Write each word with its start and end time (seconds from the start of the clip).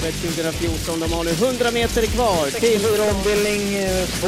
Obytravet 0.00 0.14
2014. 0.14 1.00
De 1.00 1.12
har 1.12 1.24
nu 1.24 1.30
100 1.30 1.70
meter 1.70 2.06
kvar 2.06 2.46
till... 2.60 2.80
Ombildning 3.10 3.62
2. 4.20 4.26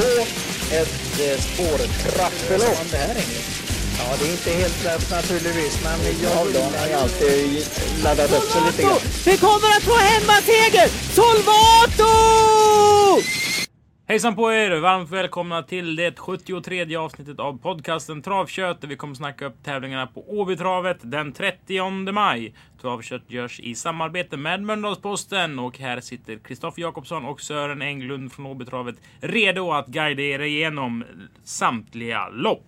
Ett 0.81 1.21
eh, 1.21 1.41
spårtrappelopp. 1.41 2.91
Det 2.91 2.97
här 2.97 3.15
är 3.15 3.63
Ja, 3.99 4.17
det 4.19 4.29
är 4.29 4.33
inte 4.33 4.50
helt 4.50 4.85
lätt 4.85 5.11
naturligtvis, 5.11 5.85
men 5.85 5.99
jag 6.23 6.31
har 6.31 6.47
jag 6.91 7.00
alltid 7.00 7.67
laddat 8.05 8.32
upp 8.32 8.50
sig 8.50 8.62
lite 8.66 8.82
grann. 8.82 8.98
Vi 9.27 9.37
kommer 9.37 9.69
att 9.77 9.82
få 9.82 9.96
hemmaseger! 9.96 10.89
Solvato! 11.16 12.12
Hejsan 14.09 14.34
på 14.36 14.52
er! 14.52 14.70
Varmt 14.80 15.11
välkomna 15.11 15.62
till 15.62 15.96
det 15.96 16.18
73 16.18 16.96
avsnittet 16.96 17.41
av 17.41 17.59
podcasten 17.59 18.23
Travkött 18.23 18.80
där 18.80 18.89
vi 18.89 18.96
kommer 18.96 19.14
snacka 19.14 19.46
upp 19.46 19.64
tävlingarna 19.64 20.07
på 20.07 20.25
Åbytravet 20.29 20.98
den 21.02 21.32
30 21.32 22.12
maj. 22.12 22.54
Travkött 22.83 23.30
görs 23.30 23.61
i 23.61 23.75
samarbete 23.75 24.37
med 24.37 24.62
Mölndalsposten 24.62 25.59
och 25.59 25.79
här 25.79 26.01
sitter 26.01 26.37
Kristoffer 26.37 26.82
Jakobsson 26.82 27.25
och 27.25 27.41
Sören 27.41 27.82
Englund 27.82 28.32
från 28.32 28.46
Åbytravet 28.46 28.96
redo 29.21 29.72
att 29.72 29.86
guida 29.86 30.22
er 30.22 30.41
igenom 30.41 31.05
samtliga 31.45 32.28
lopp. 32.28 32.66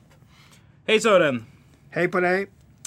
Hej 0.87 1.01
Sören! 1.01 1.45
Hej 1.91 2.09
på 2.09 2.21
dig! 2.21 2.47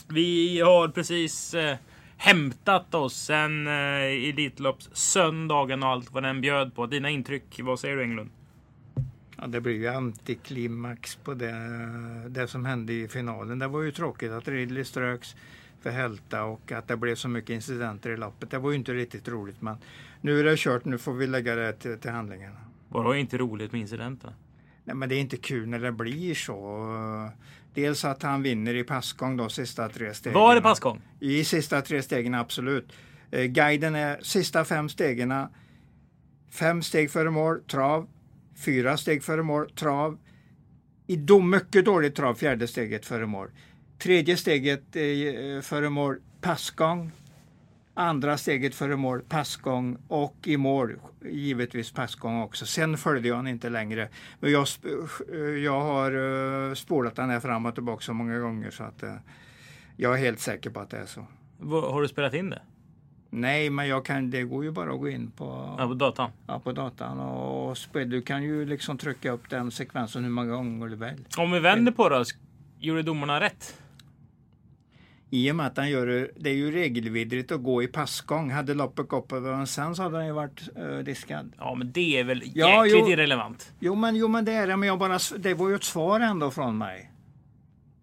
Vi 0.09 0.59
har 0.59 0.87
precis 0.87 1.53
eh, 1.53 1.77
hämtat 2.17 2.93
oss 2.95 3.15
sen 3.15 3.67
eh, 3.67 3.73
Elitlopps 4.29 4.89
söndagen 4.93 5.83
och 5.83 5.89
allt 5.89 6.11
vad 6.11 6.23
den 6.23 6.41
bjöd 6.41 6.75
på. 6.75 6.85
Dina 6.85 7.09
intryck, 7.09 7.59
vad 7.63 7.79
säger 7.79 7.95
du 7.95 8.03
Englund? 8.03 8.29
Ja, 9.37 9.47
det 9.47 9.61
blir 9.61 9.73
ju 9.73 9.87
antiklimax 9.87 11.15
på 11.15 11.33
det, 11.33 11.53
det 12.27 12.47
som 12.47 12.65
hände 12.65 12.93
i 12.93 13.07
finalen. 13.07 13.59
Det 13.59 13.67
var 13.67 13.81
ju 13.81 13.91
tråkigt 13.91 14.31
att 14.31 14.47
Ridley 14.47 14.83
ströks 14.83 15.35
för 15.81 15.89
hälta 15.89 16.43
och 16.43 16.71
att 16.71 16.87
det 16.87 16.97
blev 16.97 17.15
så 17.15 17.27
mycket 17.27 17.49
incidenter 17.49 18.09
i 18.09 18.17
loppet. 18.17 18.51
Det 18.51 18.59
var 18.59 18.69
ju 18.69 18.75
inte 18.75 18.93
riktigt 18.93 19.27
roligt 19.27 19.61
men 19.61 19.77
nu 20.21 20.39
är 20.39 20.43
det 20.43 20.57
kört. 20.57 20.85
Nu 20.85 20.97
får 20.97 21.13
vi 21.13 21.27
lägga 21.27 21.55
det 21.55 21.73
till, 21.73 21.97
till 21.97 22.11
handlingarna. 22.11 22.57
Var 22.89 23.13
det 23.13 23.19
inte 23.19 23.37
roligt 23.37 23.71
med 23.71 23.81
incidenterna? 23.81 24.33
Nej, 24.83 24.95
men 24.95 25.09
det 25.09 25.15
är 25.15 25.19
inte 25.19 25.37
kul 25.37 25.67
när 25.67 25.79
det 25.79 25.91
blir 25.91 26.35
så. 26.35 27.31
Dels 27.73 28.05
att 28.05 28.23
han 28.23 28.43
vinner 28.43 28.73
i 28.73 28.83
passgång 28.83 29.37
de 29.37 29.49
sista 29.49 29.89
tre 29.89 30.13
stegen. 30.13 30.39
Var 30.39 30.55
det 30.55 30.61
passgång? 30.61 31.01
I 31.19 31.43
sista 31.43 31.81
tre 31.81 32.01
stegen, 32.01 32.33
absolut. 32.33 32.93
Eh, 33.31 33.43
guiden 33.43 33.95
är 33.95 34.19
sista 34.21 34.65
fem 34.65 34.89
stegen. 34.89 35.33
Fem 36.51 36.81
steg 36.81 37.11
före 37.11 37.31
mål, 37.31 37.61
trav. 37.61 38.07
Fyra 38.55 38.97
steg 38.97 39.23
före 39.23 39.43
mål, 39.43 39.71
trav. 39.71 40.17
I 41.07 41.15
då 41.15 41.41
mycket 41.41 41.85
dåligt 41.85 42.15
trav, 42.15 42.35
fjärde 42.35 42.67
steget 42.67 43.05
före 43.05 43.25
mål. 43.25 43.47
Tredje 43.99 44.37
steget 44.37 44.95
eh, 44.95 45.61
före 45.61 45.89
mål, 45.89 46.17
passgång. 46.41 47.11
Andra 47.93 48.37
steget 48.37 48.75
före 48.75 48.95
mål, 48.95 49.21
passgång 49.21 49.97
och 50.07 50.35
i 50.43 50.57
mål 50.57 50.95
givetvis 51.21 51.91
passgång 51.91 52.41
också. 52.41 52.65
Sen 52.65 52.97
följde 52.97 53.27
jag 53.27 53.35
han 53.35 53.47
inte 53.47 53.69
längre. 53.69 54.09
Men 54.39 54.51
jag, 54.51 54.67
eh, 55.33 55.39
jag 55.39 55.81
har 55.81 56.15
uh, 56.15 56.73
spolat 56.73 57.15
den 57.15 57.29
här 57.29 57.39
fram 57.39 57.65
och 57.65 57.73
tillbaka 57.73 58.01
så 58.01 58.13
många 58.13 58.39
gånger 58.39 58.71
så 58.71 58.83
att 58.83 59.03
jag 59.95 60.13
är 60.13 60.17
helt 60.17 60.39
säker 60.39 60.69
på 60.69 60.79
att 60.79 60.89
det 60.89 60.97
är 60.97 61.05
så. 61.05 61.25
Har 61.69 62.01
du 62.01 62.07
spelat 62.07 62.33
in 62.33 62.49
det? 62.49 62.61
Nej, 63.29 63.69
men 63.69 63.87
jag 63.87 64.05
kan, 64.05 64.31
det 64.31 64.43
går 64.43 64.63
ju 64.63 64.71
bara 64.71 64.93
att 64.93 64.99
gå 64.99 65.09
in 65.09 65.31
Ja, 65.37 65.77
på, 65.77 65.87
på 65.87 65.93
datan? 65.93 66.31
ja, 66.47 66.59
på 66.59 66.71
datan 66.71 67.19
och, 67.19 67.71
och. 67.71 67.77
Du 67.93 68.21
kan 68.21 68.43
ju 68.43 68.65
liksom 68.65 68.97
trycka 68.97 69.31
upp 69.31 69.49
den 69.49 69.71
sekvensen 69.71 70.23
hur 70.23 70.31
många 70.31 70.55
gånger 70.55 70.87
du 70.87 70.95
vill. 70.95 71.25
Om 71.37 71.51
vi 71.51 71.59
vänder 71.59 71.91
på 71.91 72.09
det, 72.09 72.25
gjorde 72.79 73.01
domarna 73.03 73.39
rätt? 73.39 73.81
I 75.29 75.51
och 75.51 75.55
med 75.55 75.65
att 75.65 75.77
han 75.77 75.89
gör 75.89 76.07
det, 76.07 76.29
det 76.37 76.49
är 76.49 76.53
ju 76.53 76.71
regelvidrigt 76.71 77.51
att 77.51 77.63
gå 77.63 77.83
i 77.83 77.87
passgång. 77.87 78.51
Hade 78.51 78.73
loppet 78.73 79.07
gått 79.07 79.33
över 79.33 79.53
en 79.53 79.67
sen 79.67 79.95
så 79.95 80.03
hade 80.03 80.17
han 80.17 80.25
ju 80.25 80.31
varit 80.31 80.69
uh, 80.79 80.99
diskad. 80.99 81.53
Ja, 81.57 81.75
men 81.75 81.91
det 81.91 82.19
är 82.19 82.23
väl 82.23 82.37
jäkligt 82.37 82.55
Ja, 82.55 82.85
jo. 82.85 83.09
irrelevant? 83.09 83.73
Jo 83.79 83.95
men, 83.95 84.15
jo 84.15 84.27
men 84.27 84.45
det 84.45 84.51
är 84.51 84.67
det, 84.67 84.77
men 84.77 84.87
jag 84.87 84.99
bara, 84.99 85.19
det 85.37 85.53
var 85.53 85.69
ju 85.69 85.75
ett 85.75 85.83
svar 85.83 86.19
ändå 86.19 86.51
från 86.51 86.77
mig. 86.77 87.11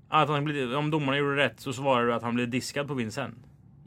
Att 0.09 0.29
han 0.29 0.45
blev, 0.45 0.75
om 0.75 0.91
domarna 0.91 1.19
gjorde 1.19 1.37
rätt 1.37 1.61
så 1.61 1.73
svarar 1.73 2.07
du 2.07 2.15
att 2.15 2.23
han 2.23 2.35
blev 2.35 2.49
diskad 2.49 2.89
på 2.89 2.95
vinsten. 2.95 3.35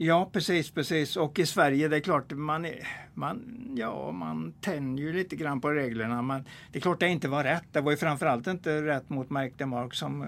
Ja, 0.00 0.30
precis, 0.32 0.70
precis. 0.70 1.16
Och 1.16 1.38
i 1.38 1.46
Sverige, 1.46 1.88
det 1.88 1.96
är 1.96 2.00
klart, 2.00 2.32
man, 2.32 2.66
man, 3.14 3.42
ja, 3.76 4.12
man 4.12 4.52
tänjer 4.60 5.04
ju 5.04 5.12
lite 5.12 5.36
grann 5.36 5.60
på 5.60 5.70
reglerna. 5.70 6.22
Men 6.22 6.44
det 6.72 6.78
är 6.78 6.80
klart 6.80 7.00
det 7.00 7.08
inte 7.08 7.28
var 7.28 7.44
rätt. 7.44 7.64
Det 7.72 7.80
var 7.80 7.90
ju 7.90 7.96
framförallt 7.96 8.46
inte 8.46 8.82
rätt 8.82 9.10
mot 9.10 9.30
Mike 9.30 9.54
DeMark 9.56 9.94
som 9.94 10.26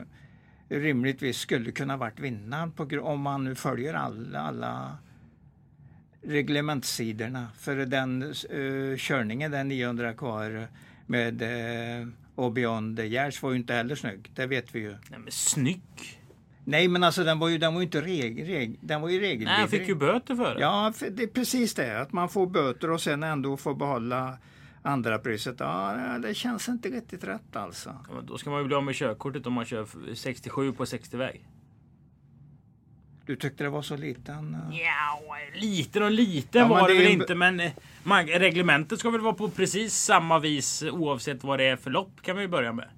rimligtvis 0.70 1.38
skulle 1.38 1.72
kunna 1.72 1.96
varit 1.96 2.20
vinnaren 2.20 2.72
på, 2.72 2.84
om 3.00 3.20
man 3.20 3.44
nu 3.44 3.54
följer 3.54 3.94
alla, 3.94 4.40
alla 4.40 4.98
reglementssidorna. 6.22 7.48
För 7.58 7.76
den 7.76 8.34
uh, 8.52 8.96
körningen, 8.96 9.50
den 9.50 9.68
900 9.68 10.14
kvar 10.14 10.68
med 11.06 11.42
uh, 11.42 12.08
och 12.34 12.52
Beyond 12.52 12.96
the 12.96 13.02
Years 13.02 13.42
var 13.42 13.50
ju 13.50 13.56
inte 13.56 13.74
heller 13.74 13.94
snygg. 13.94 14.30
Det 14.34 14.46
vet 14.46 14.74
vi 14.74 14.80
ju. 14.80 14.90
Nej, 14.90 15.18
men 15.18 15.32
snygg! 15.32 16.20
Nej, 16.64 16.88
men 16.88 17.04
alltså 17.04 17.24
den 17.24 17.38
var 17.38 17.48
ju, 17.48 17.58
den 17.58 17.74
var 17.74 17.80
ju 17.80 17.84
inte 17.84 18.00
reg, 18.00 18.48
reg, 18.48 18.78
den 18.80 19.00
var 19.00 19.08
ju 19.08 19.20
Nej, 19.20 19.28
han 19.28 19.38
regelvidrig. 19.38 19.80
fick 19.80 19.88
ju 19.88 19.94
böter 19.94 20.34
för 20.34 20.54
det. 20.54 20.60
Ja, 20.60 20.92
för 20.96 21.10
det 21.10 21.22
är 21.22 21.26
precis 21.26 21.74
det. 21.74 22.00
Att 22.00 22.12
man 22.12 22.28
får 22.28 22.46
böter 22.46 22.90
och 22.90 23.00
sen 23.00 23.22
ändå 23.22 23.56
får 23.56 23.74
behålla 23.74 24.38
andra 24.82 25.18
priset. 25.18 25.56
Ja, 25.58 26.18
det 26.22 26.34
känns 26.34 26.68
inte 26.68 26.88
riktigt 26.88 27.24
rätt 27.24 27.56
alltså. 27.56 27.96
Ja, 28.08 28.20
då 28.22 28.38
ska 28.38 28.50
man 28.50 28.60
ju 28.60 28.66
bli 28.66 28.74
av 28.76 28.84
med 28.84 28.94
körkortet 28.94 29.46
om 29.46 29.52
man 29.52 29.64
kör 29.64 29.86
67 30.14 30.72
på 30.72 30.84
60-väg. 30.84 31.46
Du 33.26 33.36
tyckte 33.36 33.64
det 33.64 33.70
var 33.70 33.82
så 33.82 33.96
liten? 33.96 34.54
eh? 34.54 34.78
Ja, 34.80 35.20
liten 35.54 36.02
och 36.02 36.10
liten 36.10 36.60
Ja, 36.60 36.68
var 36.68 36.88
det 36.88 36.94
det 36.94 37.02
väl 37.02 37.12
inte, 37.12 37.34
men 37.34 37.60
eh, 37.60 37.72
man, 38.02 38.26
reglementet 38.26 38.98
ska 38.98 39.10
väl 39.10 39.20
vara 39.20 39.34
på 39.34 39.50
precis 39.50 39.94
samma 39.94 40.38
vis 40.38 40.82
oavsett 40.82 41.44
vad 41.44 41.58
det 41.58 41.64
är 41.64 41.76
för 41.76 41.90
lopp 41.90 42.22
kan 42.22 42.36
vi 42.36 42.48
börja 42.48 42.72
med. 42.72 42.88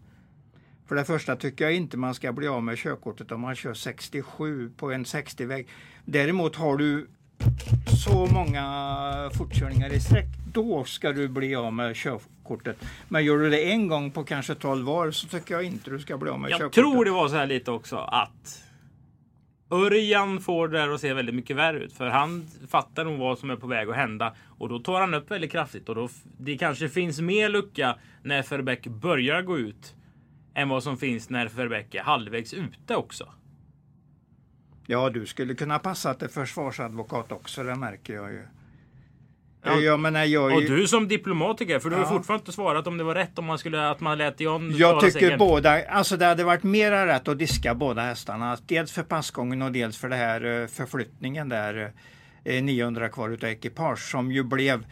För 0.87 0.95
det 0.95 1.05
första 1.05 1.37
tycker 1.37 1.65
jag 1.65 1.75
inte 1.75 1.97
man 1.97 2.15
ska 2.15 2.33
bli 2.33 2.49
av 2.49 2.63
med 2.63 2.79
körkortet 2.79 3.33
om 3.33 3.41
man 3.41 3.55
kör 3.55 3.75
67 3.75 4.71
på 4.77 4.93
en 4.93 5.05
60-väg. 5.05 5.69
Däremot 6.05 6.57
har 6.57 6.77
du 6.77 7.09
så 8.05 8.27
många 8.27 9.31
fortkörningar 9.35 9.93
i 9.93 10.01
sträck, 10.01 10.27
då 10.53 10.85
ska 10.85 11.13
du 11.13 11.29
bli 11.29 11.55
av 11.55 11.73
med 11.73 11.97
körkortet. 11.97 12.77
Men 13.09 13.25
gör 13.25 13.39
du 13.39 13.51
det 13.51 13.71
en 13.71 13.89
gång 13.89 14.11
på 14.11 14.25
kanske 14.25 14.55
12 14.55 14.91
år 14.91 15.11
så 15.11 15.29
tycker 15.29 15.55
jag 15.55 15.65
inte 15.65 15.91
du 15.91 15.99
ska 15.99 16.19
bli 16.19 16.31
av 16.31 16.41
med 16.41 16.51
Jag 16.51 16.59
körkortet. 16.59 16.75
tror 16.75 17.05
det 17.05 17.11
var 17.11 17.29
så 17.29 17.37
här 17.37 17.47
lite 17.47 17.71
också 17.71 17.97
att 17.97 18.63
Örjan 19.71 20.41
får 20.41 20.69
det 20.69 20.79
där 20.79 20.89
att 20.89 21.01
se 21.01 21.15
väldigt 21.15 21.35
mycket 21.35 21.57
värre 21.57 21.79
ut. 21.79 21.93
För 21.93 22.07
han 22.07 22.47
fattar 22.69 23.05
nog 23.05 23.19
vad 23.19 23.39
som 23.39 23.51
är 23.51 23.57
på 23.57 23.67
väg 23.67 23.89
att 23.89 23.97
hända. 23.97 24.35
Och 24.59 24.69
då 24.69 24.79
tar 24.79 25.01
han 25.01 25.15
upp 25.15 25.31
väldigt 25.31 25.53
kraftigt. 25.53 25.89
Och 25.89 25.95
då, 25.95 26.09
det 26.39 26.59
kanske 26.59 26.89
finns 26.89 27.21
mer 27.21 27.49
lucka 27.49 27.97
när 28.23 28.43
Verbeck 28.43 28.87
börjar 28.87 29.43
gå 29.43 29.59
ut. 29.59 29.95
Än 30.55 30.69
vad 30.69 30.83
som 30.83 30.97
finns 30.97 31.31
när 31.31 31.47
Verbeck 31.49 31.95
är 31.95 32.03
halvvägs 32.03 32.55
ute 32.55 32.97
också. 32.97 33.29
Ja, 34.87 35.11
du 35.11 35.27
skulle 35.27 35.55
kunna 35.55 35.79
passa 35.79 36.15
till 36.15 36.29
försvarsadvokat 36.29 37.33
också, 37.33 37.63
det 37.63 37.75
märker 37.77 38.15
jag 38.15 38.33
ju. 38.33 38.43
Ja. 39.65 39.75
Jag 39.81 40.01
menar, 40.01 40.25
jag, 40.25 40.53
Och 40.55 40.63
ju- 40.63 40.69
du 40.77 40.89
som 40.89 41.09
diplomatiker, 41.09 41.79
för 41.79 41.91
du 41.91 41.97
har 41.97 42.03
Ja. 42.03 42.09
fortfarande 42.09 42.41
inte 42.43 42.53
svarat 42.53 42.87
om 42.87 42.97
det 42.99 43.05
var 43.05 43.15
rätt 43.15 43.39
om 43.39 43.45
man 43.45 43.59
skulle 43.59 43.91
att 43.91 44.01
man 44.01 44.19
lät 44.19 44.41
John 44.41 44.71
jag 44.77 45.01
tycker 45.01 45.13
segern. 45.21 45.39
båda, 45.39 45.85
alltså 45.89 46.17
det 46.17 46.25
hade 46.27 46.45
varit 46.45 46.63
mera 46.63 47.07
rätt 47.07 47.29
att 47.29 47.39
diska 47.39 47.75
båda 47.75 48.03
hästarna. 48.03 48.59
Dels 48.67 48.93
för 48.93 49.03
passgången 49.03 49.63
och 49.63 49.73
dels 49.73 49.99
för 49.99 50.09
det 50.09 50.17
här 50.17 50.61
eh, 50.63 50.67
förflyttningen 50.67 51.49
där 51.49 51.93
eh, 52.45 52.63
900 52.63 53.09
kvar 53.09 53.31
utav 53.31 53.49
ekipage 53.51 54.11
som 54.11 54.33
ju 54.33 54.43
blev, 54.43 54.85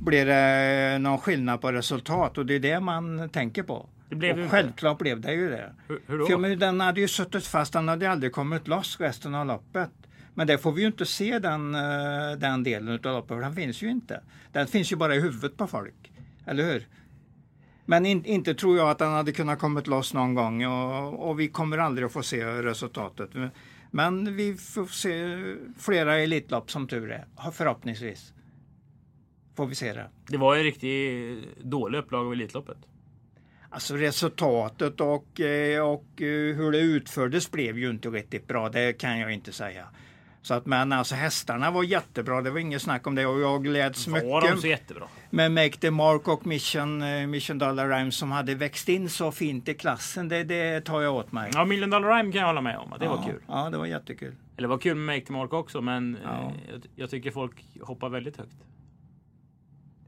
blev 0.00 0.26
det 0.26 0.98
någon 1.00 1.18
skillnad 1.18 1.60
på 1.60 1.72
resultat 1.72 2.38
och 2.38 2.46
det 2.46 2.54
är 2.54 2.60
det 2.60 2.80
man 2.80 3.28
tänker 3.28 3.62
på. 3.62 3.88
Och 4.10 4.50
självklart 4.50 4.98
blev 4.98 5.20
det 5.20 5.32
ju 5.32 5.48
det. 5.50 5.72
Hur, 5.88 6.00
hur 6.06 6.18
då? 6.18 6.26
För, 6.26 6.56
den 6.56 6.80
hade 6.80 7.00
ju 7.00 7.08
suttit 7.08 7.46
fast, 7.46 7.72
den 7.72 7.88
hade 7.88 8.10
aldrig 8.10 8.32
kommit 8.32 8.68
loss 8.68 9.00
resten 9.00 9.34
av 9.34 9.46
loppet. 9.46 9.90
Men 10.34 10.46
det 10.46 10.58
får 10.58 10.72
vi 10.72 10.80
ju 10.80 10.86
inte 10.86 11.06
se 11.06 11.38
den, 11.38 11.74
eh, 11.74 12.38
den 12.38 12.62
delen 12.62 12.94
av 12.94 13.12
loppet, 13.12 13.28
för 13.28 13.40
den 13.40 13.54
finns 13.54 13.82
ju 13.82 13.90
inte. 13.90 14.20
Den 14.52 14.66
finns 14.66 14.92
ju 14.92 14.96
bara 14.96 15.14
i 15.14 15.20
huvudet 15.20 15.56
på 15.56 15.66
folk. 15.66 16.12
Eller 16.46 16.72
hur? 16.72 16.88
Men 17.86 18.06
in, 18.06 18.24
inte 18.24 18.54
tror 18.54 18.76
jag 18.76 18.90
att 18.90 18.98
den 18.98 19.12
hade 19.12 19.32
kunnat 19.32 19.58
kommit 19.58 19.86
loss 19.86 20.14
någon 20.14 20.34
gång 20.34 20.66
och, 20.66 21.28
och 21.28 21.40
vi 21.40 21.48
kommer 21.48 21.78
aldrig 21.78 22.06
att 22.06 22.12
få 22.12 22.22
se 22.22 22.44
resultatet. 22.44 23.30
Men 23.90 24.36
vi 24.36 24.54
får 24.54 24.86
se 24.86 25.38
flera 25.78 26.16
Elitlopp 26.16 26.70
som 26.70 26.88
tur 26.88 27.10
är, 27.10 27.50
förhoppningsvis. 27.52 28.32
Får 29.56 29.66
vi 29.66 29.74
se 29.74 29.92
det. 29.92 30.10
Det 30.28 30.36
var 30.36 30.54
ju 30.54 30.58
en 30.58 30.64
riktigt 30.64 31.64
dålig 31.64 31.98
upplaga 31.98 32.26
av 32.26 32.32
Elitloppet. 32.32 32.78
Alltså 33.74 33.96
resultatet 33.96 35.00
och, 35.00 35.40
eh, 35.40 35.82
och 35.82 36.22
eh, 36.22 36.56
hur 36.56 36.72
det 36.72 36.78
utfördes 36.78 37.50
blev 37.50 37.78
ju 37.78 37.90
inte 37.90 38.08
riktigt 38.08 38.46
bra, 38.46 38.68
det 38.68 38.92
kan 38.92 39.18
jag 39.18 39.32
inte 39.32 39.52
säga. 39.52 39.84
Så 40.42 40.54
att, 40.54 40.66
men 40.66 40.92
alltså 40.92 41.14
hästarna 41.14 41.70
var 41.70 41.82
jättebra, 41.82 42.40
det 42.42 42.50
var 42.50 42.58
inget 42.58 42.82
snack 42.82 43.06
om 43.06 43.14
det 43.14 43.26
och 43.26 43.40
jag 43.40 43.64
gläds 43.64 44.06
Var 44.08 44.20
de 44.20 44.46
mycket 44.46 44.60
så 44.60 44.66
jättebra? 44.66 45.04
med 45.30 45.52
Make 45.52 45.70
the 45.70 45.90
Mark 45.90 46.28
och 46.28 46.46
Mission, 46.46 47.02
eh, 47.02 47.26
Mission 47.26 47.58
Dollar 47.58 47.88
Rhyme 47.88 48.12
som 48.12 48.32
hade 48.32 48.54
växt 48.54 48.88
in 48.88 49.08
så 49.08 49.32
fint 49.32 49.68
i 49.68 49.74
klassen. 49.74 50.28
Det, 50.28 50.44
det 50.44 50.80
tar 50.80 51.00
jag 51.02 51.14
åt 51.14 51.32
mig. 51.32 51.50
Ja, 51.54 51.64
Million 51.64 51.90
Dollar 51.90 52.16
Rhyme 52.16 52.32
kan 52.32 52.40
jag 52.40 52.46
hålla 52.48 52.60
med 52.60 52.78
om. 52.78 52.94
Det 53.00 53.08
var 53.08 53.16
ja, 53.16 53.22
kul. 53.26 53.42
Ja, 53.48 53.70
det 53.70 53.78
var 53.78 53.86
jättekul. 53.86 54.28
Eller 54.56 54.68
det 54.68 54.68
var 54.68 54.78
kul 54.78 54.94
med 54.96 55.16
Make 55.16 55.26
the 55.26 55.32
Mark 55.32 55.52
också, 55.52 55.80
men 55.80 56.18
Ja. 56.24 56.52
jag, 56.72 56.82
jag 56.96 57.10
tycker 57.10 57.30
folk 57.30 57.64
hoppar 57.80 58.08
väldigt 58.08 58.36
högt. 58.36 58.56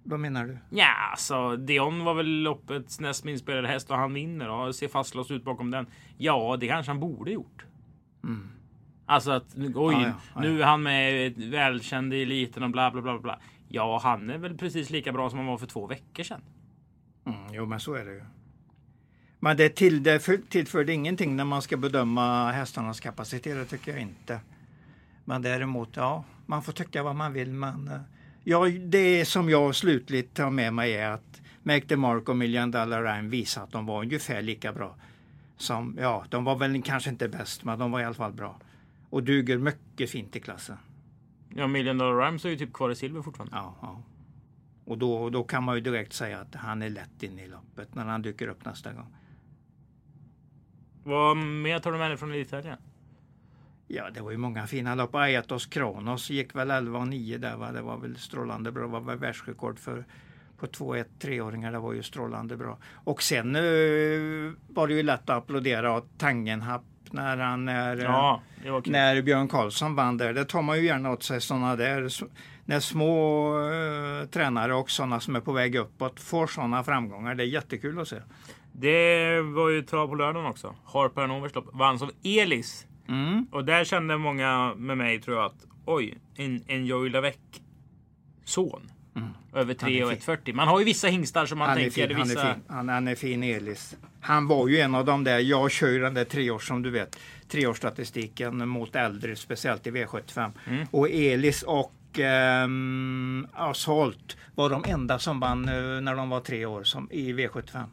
Vad 0.09 0.21
menar 0.21 0.47
du? 0.47 0.59
Ja, 0.71 0.95
alltså 1.11 1.57
Dion 1.57 2.05
var 2.05 2.15
väl 2.15 2.43
loppets 2.43 3.01
näst 3.01 3.25
minst 3.25 3.43
spelade 3.45 3.69
häst 3.69 3.91
och 3.91 3.97
han 3.97 4.15
vinner 4.15 4.49
och 4.51 4.75
ser 4.75 4.89
fastlåst 4.89 5.31
ut 5.31 5.45
bakom 5.45 5.71
den. 5.71 5.87
Ja, 6.19 6.57
det 6.61 6.69
kanske 6.69 6.91
han 6.91 7.01
borde 7.01 7.31
gjort. 7.31 7.65
Alltså 9.07 9.31
att 9.31 9.55
oj, 9.57 9.95
Ja, 9.95 10.01
ja, 10.03 10.13
ja. 10.35 10.41
nu 10.41 10.63
är 10.63 10.67
han 10.67 10.83
med 10.83 11.33
välkänd 11.37 12.15
i 12.15 12.23
eliten 12.23 12.63
och 12.63 12.71
bla 12.71 12.91
bla 12.91 13.03
bla 13.03 13.19
bla. 13.19 13.39
Ja, 13.69 14.01
han 14.03 14.31
är 14.31 14.39
väl 14.39 14.59
precis 14.59 14.91
lika 14.91 15.13
bra 15.13 15.31
som 15.31 15.39
han 15.39 15.47
var 15.49 15.59
för 15.59 15.67
två 15.67 15.87
veckor 15.87 16.23
sedan. 16.23 16.41
Mm, 17.27 17.39
jo, 17.53 17.67
men 17.67 17.81
så 17.81 17.95
är 17.95 18.05
det 18.05 18.13
ju. 18.13 18.23
Men 19.41 19.57
det, 19.57 19.69
till, 19.69 20.03
det 20.03 20.21
för- 20.21 20.41
tillförde 20.49 20.93
ingenting 20.93 21.37
när 21.37 21.45
man 21.45 21.63
ska 21.63 21.77
bedöma 21.77 22.51
hästarnas 22.53 23.01
kapacitet, 23.01 23.57
det 23.57 23.65
tycker 23.65 23.93
jag 23.93 24.01
inte. 24.01 24.41
Men 25.25 25.43
däremot, 25.43 25.97
ja, 25.97 26.25
man 26.47 26.63
får 26.63 26.73
tycka 26.73 27.03
vad 27.03 27.17
man 27.17 27.33
vill. 27.33 27.53
Men 27.53 27.89
eh, 27.89 28.01
ja, 28.49 28.69
det 28.69 29.25
som 29.25 29.49
jag 29.51 29.75
slutligt 29.75 30.37
tar 30.37 30.51
med 30.51 30.75
mig 30.75 30.95
är 30.95 31.11
att 31.11 31.43
the 31.89 31.97
Mark 31.97 32.29
och 32.29 32.37
Million 32.37 32.71
Dollar 32.71 33.03
Rhyme 33.03 33.29
visar 33.29 33.63
att 33.63 33.73
de 33.73 33.87
var 33.87 34.01
ungefär 34.03 34.43
lika 34.43 34.73
bra. 34.73 34.97
Som, 35.57 35.97
ja, 36.01 36.25
de 36.31 36.45
var 36.45 36.57
väl 36.57 36.83
kanske 36.83 37.11
inte 37.11 37.29
bäst, 37.29 37.65
men 37.65 37.79
de 37.79 37.91
var 37.91 38.01
i 38.01 38.05
alla 38.05 38.15
fall 38.15 38.33
bra. 38.33 38.61
Och 39.11 39.23
duger 39.23 39.59
mycket 39.59 40.11
fint 40.11 40.37
i 40.37 40.41
klassen. 40.41 40.77
Ja, 41.55 41.67
Million 41.67 41.99
Dollar 41.99 42.27
Rhymes 42.27 42.45
är 42.45 42.49
ju 42.49 42.57
typ 42.57 42.73
kvar 42.73 42.91
i 42.91 42.95
silver 42.95 43.23
fortfarande. 43.23 43.57
Ja, 43.57 43.77
ja. 43.83 44.03
Och 44.85 44.99
då, 44.99 45.31
då 45.31 45.45
kan 45.45 45.65
man 45.65 45.75
ju 45.75 45.81
direkt 45.81 46.13
säga 46.13 46.41
att 46.41 46.55
han 46.55 46.83
är 46.83 46.91
lätt 46.91 47.23
in 47.23 47.39
i 47.39 47.49
loppet 47.49 47.95
när 47.95 48.05
han 48.05 48.23
dyker 48.23 48.49
upp 48.49 48.65
nästa 48.65 48.93
gång. 48.93 49.17
Vad 51.05 51.37
mer 51.37 51.79
tar 51.79 51.93
du 51.93 51.99
med 51.99 52.11
dig 52.11 52.17
från 52.17 52.31
elithelgen? 52.31 52.79
Ja, 53.89 54.11
det 54.11 54.21
var 54.21 54.31
ju 54.31 54.37
många 54.37 54.67
fina 54.67 54.95
lopp. 54.95 55.15
Aetos 55.15 55.67
Kronos 55.67 56.31
gick 56.31 56.55
väl 56.55 56.71
11 56.71 56.99
och 56.99 57.09
9 57.09 57.39
där 57.39 57.57
va. 57.57 57.73
Det 57.73 57.83
var 57.83 57.97
väl 57.97 58.17
strålande 58.17 58.73
bra. 58.73 58.83
Det 58.83 58.89
var 58.89 59.01
väl 59.01 59.19
världsrekord 59.19 59.79
för 59.79 60.05
på 60.59 60.67
2-1 60.67 61.05
treåringar. 61.19 61.73
Det 61.73 61.79
var 61.79 61.93
ju 61.93 62.03
strålande 62.03 62.57
bra. 62.57 62.79
Och 62.93 63.23
sen 63.23 63.57
eh, 63.57 63.63
var 64.69 64.89
det 64.89 64.95
ju 64.95 65.03
lätt 65.03 65.31
att 65.31 65.37
applådera 65.37 65.97
åt 65.97 66.19
Tangenhap 66.19 66.83
när 67.11 67.37
han 67.37 67.65
när, 67.65 67.97
eh, 67.97 68.03
Ja, 68.05 68.43
kul. 68.65 68.93
när 68.93 69.23
Björn 69.23 69.49
Karlsson 69.49 69.95
vann 69.95 70.17
där. 70.17 70.33
Det 70.35 70.45
tar 70.45 70.63
man 70.63 70.79
ju 70.79 70.85
gärna 70.87 71.11
åt 71.11 71.23
sig 71.23 71.41
sådana 71.41 71.77
där. 71.77 72.11
När 72.65 72.81
små 72.81 73.49
eh, 73.71 74.29
tränare 74.29 74.75
och 74.75 74.91
sådana 74.91 75.21
som 75.21 75.37
är 75.37 75.41
på 75.41 75.53
väg 75.53 75.75
uppåt 75.77 76.21
får 76.21 76.47
sådana 76.47 76.85
framgångar. 76.85 77.35
Det 77.35 77.43
är 77.43 77.47
jättekul 77.47 78.01
att 78.01 78.09
se. 78.09 78.17
Det 78.73 79.41
var 79.41 79.69
ju 79.71 79.83
trav 79.83 80.09
på 80.09 80.15
lördagen 80.15 80.51
också. 80.51 80.75
Harper 80.85 81.21
Hanovers 81.21 81.55
lopp 81.55 81.69
vanns 81.73 82.03
av 82.03 82.11
Elis. 82.25 82.87
Mm. 83.09 83.47
Och 83.51 83.65
där 83.65 83.85
kände 83.85 84.19
många 84.19 84.75
med 84.77 84.99
mig 84.99 85.21
tror 85.21 85.37
jag 85.37 85.47
att 85.47 85.67
oj, 85.85 86.19
en, 86.37 86.65
en 86.67 86.87
Joy 86.87 87.11
Lavec 87.11 87.37
son. 88.45 88.91
Över 89.55 89.75
3 89.75 90.03
och 90.05 90.11
fin. 90.11 90.19
140. 90.19 90.55
Man 90.55 90.69
har 90.69 90.79
ju 90.79 90.85
vissa 90.85 91.09
hingstar 91.09 91.47
som 91.47 91.59
man 91.59 91.69
Han 91.69 91.79
är, 91.79 91.83
tänker. 91.83 92.09
fin, 92.09 92.17
han, 92.17 92.29
vissa... 92.29 92.43
är 92.43 92.55
fin. 92.55 92.63
Han, 92.69 92.89
han 92.89 93.09
är 93.09 93.15
fin 93.15 93.43
Elis. 93.43 93.97
Han 94.21 94.47
var 94.47 94.69
ju 94.69 94.79
en 94.79 94.95
av 94.95 95.05
de 95.05 95.25
där, 95.25 95.39
jag 95.39 95.71
kör 95.71 95.89
ju 95.89 96.01
den 96.01 96.15
där 96.15 96.25
treårs 96.25 96.69
som 96.69 96.83
du 96.83 96.91
vet, 96.91 97.19
treårsstatistiken 97.49 98.69
mot 98.69 98.97
äldre, 98.97 99.37
speciellt 99.37 99.87
i 99.87 99.91
V75. 99.91 100.51
Mm. 100.67 100.87
Och 100.91 101.11
Elis 101.11 101.63
och 101.63 101.95
ehm, 102.19 103.47
Assault 103.53 104.37
var 104.55 104.71
de 104.71 104.85
enda 104.87 105.19
som 105.19 105.41
vann 105.41 105.69
eh, 105.69 106.01
när 106.01 106.17
de 106.17 106.29
var 106.29 106.41
tre 106.41 106.67
år 106.67 106.85
som, 106.85 107.09
i 107.11 107.33
V75. 107.33 107.85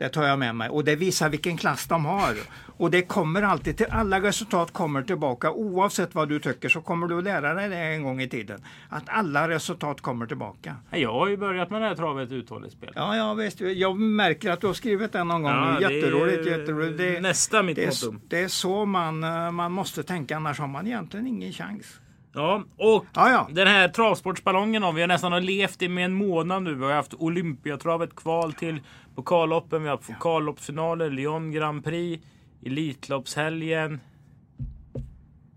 Det 0.00 0.08
tar 0.08 0.24
jag 0.24 0.38
med 0.38 0.54
mig 0.54 0.68
och 0.68 0.84
det 0.84 0.96
visar 0.96 1.28
vilken 1.28 1.56
klass 1.56 1.86
de 1.86 2.04
har. 2.04 2.34
Och 2.76 2.90
det 2.90 3.02
kommer 3.02 3.42
alltid 3.42 3.76
till, 3.76 3.86
alla 3.90 4.20
resultat 4.20 4.72
kommer 4.72 5.02
tillbaka 5.02 5.50
oavsett 5.52 6.14
vad 6.14 6.28
du 6.28 6.38
tycker 6.40 6.68
så 6.68 6.80
kommer 6.80 7.06
du 7.08 7.18
att 7.18 7.24
lära 7.24 7.54
dig 7.54 7.68
det 7.68 7.76
en 7.76 8.02
gång 8.02 8.20
i 8.22 8.28
tiden. 8.28 8.60
Att 8.88 9.02
alla 9.06 9.48
resultat 9.48 10.00
kommer 10.00 10.26
tillbaka. 10.26 10.76
Ja, 10.90 10.98
Jag 10.98 11.12
har 11.12 11.28
ju 11.28 11.36
börjat 11.36 11.70
med 11.70 11.82
det 11.82 11.88
här 11.88 11.94
travet 11.94 12.32
uthålligt 12.32 12.72
spel. 12.72 12.92
Ja, 12.94 13.16
ja 13.16 13.34
visst. 13.34 13.60
Jag 13.60 13.96
märker 13.96 14.50
att 14.50 14.60
du 14.60 14.66
har 14.66 14.74
skrivit 14.74 15.12
det 15.12 15.24
någon 15.24 15.42
gång. 15.42 15.52
Ja, 15.52 15.72
nu. 15.72 15.80
det 15.80 15.86
är 15.86 15.90
jätteroligt, 15.90 16.46
jätteroligt. 16.46 16.98
Det, 16.98 17.20
nästa 17.20 17.62
mitt 17.62 17.76
det, 17.76 17.84
är, 17.84 18.14
det 18.28 18.40
är 18.42 18.48
så 18.48 18.84
man, 18.84 19.24
eh, 19.24 19.50
man 19.50 19.72
måste 19.72 20.02
tänka, 20.02 20.36
annars 20.36 20.58
har 20.58 20.68
man 20.68 20.86
egentligen 20.86 21.26
ingen 21.26 21.52
chans. 21.52 22.00
Ja, 22.32 22.64
och 22.76 23.06
Ja, 23.14 23.30
ja. 23.30 23.48
den 23.50 23.66
här 23.66 23.88
travsportsballongen 23.88 24.82
har 24.82 24.92
vi 24.92 25.00
har 25.00 25.08
nästan 25.08 25.32
har 25.32 25.40
levt 25.40 25.82
i 25.82 25.88
med 25.88 26.04
en 26.04 26.12
månad 26.12 26.62
nu. 26.62 26.74
Vi 26.74 26.84
har 26.84 26.92
haft 26.92 27.14
Olympiatravet 27.14 28.16
kval 28.16 28.52
till 28.52 28.80
pokalloppen. 29.24 29.82
Vi 29.82 29.88
har 29.88 29.96
pokalloppsfinaler, 29.96 31.10
Lyon 31.10 31.52
Grand 31.52 31.84
Prix, 31.84 32.24
Elitloppshelgen. 32.66 34.00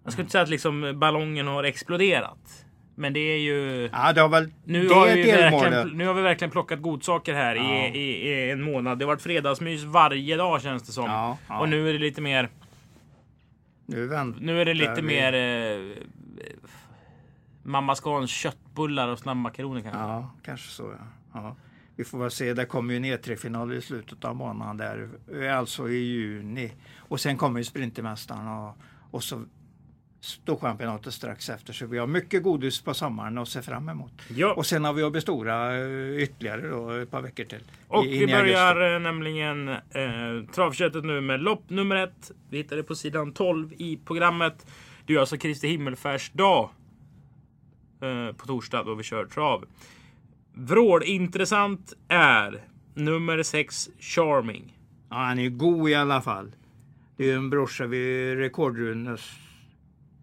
Jag 0.04 0.13
skulle 0.13 0.24
inte 0.24 0.31
säga 0.31 0.42
att 0.44 0.50
liksom 0.50 1.00
ballongen 1.00 1.48
har 1.48 1.63
exploderat. 1.63 2.65
Men 2.95 3.13
det 3.13 3.19
är 3.19 3.38
ju... 3.39 3.89
Ja, 3.94 4.13
det 4.13 4.21
har 4.21 4.30
väl, 4.30 4.51
Nu, 4.65 4.88
det 4.88 4.94
har 4.95 5.07
är 5.07 5.15
vi 5.15 5.31
verkligen, 5.31 5.89
nu 5.98 6.07
har 6.07 6.13
vi 6.13 6.21
verkligen 6.21 6.51
plockat 6.51 6.81
godsaker 6.81 7.33
här 7.33 7.56
Ja. 7.56 7.63
i, 7.63 7.98
i, 8.00 8.30
i 8.30 8.51
en 8.51 8.62
månad. 8.62 9.00
Det 9.00 9.06
har 9.06 9.07
varit 9.07 9.21
fredagsmys 9.21 9.83
varje 9.83 10.38
dag 10.38 10.62
känns 10.62 10.83
det 10.83 10.92
som. 10.92 11.06
Ja, 11.06 11.38
ja. 11.48 11.60
Och 11.60 11.69
nu 11.69 11.89
är 11.89 11.94
det 11.94 12.00
lite 12.00 12.21
mer... 12.21 12.50
Nu, 13.86 14.07
vänt, 14.07 14.38
Nu 14.42 14.62
är 14.62 14.65
det 14.65 14.74
lite 14.74 14.95
vi- 14.95 15.01
mer... 15.01 15.33
Eh, 15.33 15.98
Mamma 17.63 17.95
Scans 17.95 18.31
köttbullar 18.31 19.07
och 19.07 19.19
snabbmakaroner 19.19 19.81
kanske. 19.81 20.00
Ja, 20.01 20.30
kanske 20.45 20.69
så 20.71 20.94
ja. 21.33 21.56
Vi 21.95 22.04
får 22.04 22.18
väl 22.18 22.31
se, 22.31 22.54
det 22.54 22.66
kommer 22.66 22.94
ju 22.94 22.98
en 22.98 23.06
E3-final 23.06 23.74
i 23.74 23.81
slutet 23.81 24.25
av 24.25 24.36
månaden 24.36 24.78
där, 24.78 25.10
alltså 25.50 25.90
i 25.90 25.98
juni. 25.98 26.72
Och 26.98 27.19
sen 27.19 27.38
kommer 27.38 27.60
ju 27.60 27.63
Sprintermästaren 27.63 28.48
och, 28.48 28.78
och 29.12 29.24
så 29.24 29.45
Storchampionatet 30.24 31.13
strax 31.13 31.50
efter. 31.50 31.74
Så 31.74 31.86
vi 31.86 31.98
har 31.98 32.07
mycket 32.07 32.44
godis 32.44 32.81
på 32.81 32.94
sommaren 32.94 33.38
att 33.38 33.48
se 33.48 33.62
fram 33.62 33.90
emot. 33.90 34.12
Ja. 34.28 34.54
Och 34.54 34.66
sen 34.66 34.86
har 34.86 34.94
vi 34.94 35.04
att 35.04 35.22
Stora 35.22 35.78
eh, 35.78 36.24
ytterligare 36.24 36.68
då, 36.68 36.90
ett 36.90 37.12
par 37.12 37.22
veckor 37.22 37.44
till. 37.44 37.63
Och 37.88 38.06
vi 38.06 38.10
i 38.10 38.13
augusti. 38.13 38.36
börjar 38.36 38.94
eh, 38.94 39.00
nämligen 39.00 39.69
eh, 39.69 39.75
travköttet 40.56 41.04
nu 41.04 41.22
med 41.22 41.39
lopp 41.39 41.69
nummer 41.69 41.96
ett. 41.96 42.31
Vi 42.50 42.57
hittar 42.57 42.75
det 42.75 42.84
på 42.84 42.96
sidan 42.96 43.34
12 43.34 43.74
i 43.74 44.00
programmet. 44.06 44.66
Det 45.06 45.13
är 45.13 45.19
alltså 45.19 45.38
Kristi 45.38 45.68
himmelfärdsdag 45.68 46.69
eh, 48.01 48.36
på 48.36 48.46
torsdag 48.48 48.84
då 48.84 48.96
vi 48.96 49.04
kör 49.04 49.25
trav. 49.25 49.66
Vrålintressant 50.53 51.94
är 52.07 52.61
nummer 52.94 53.44
6 53.44 53.89
Charming. 54.00 54.77
Ja, 55.09 55.15
han 55.15 55.39
är 55.39 55.44
ju 55.44 55.50
god 55.50 55.89
i 55.89 55.95
alla 55.95 56.21
fall. 56.21 56.51
Det 57.17 57.23
är 57.23 57.27
ju 57.27 57.35
en 57.35 57.50
brorsa 57.50 57.85
vid 57.85 58.38
rekordrunes 58.38 59.31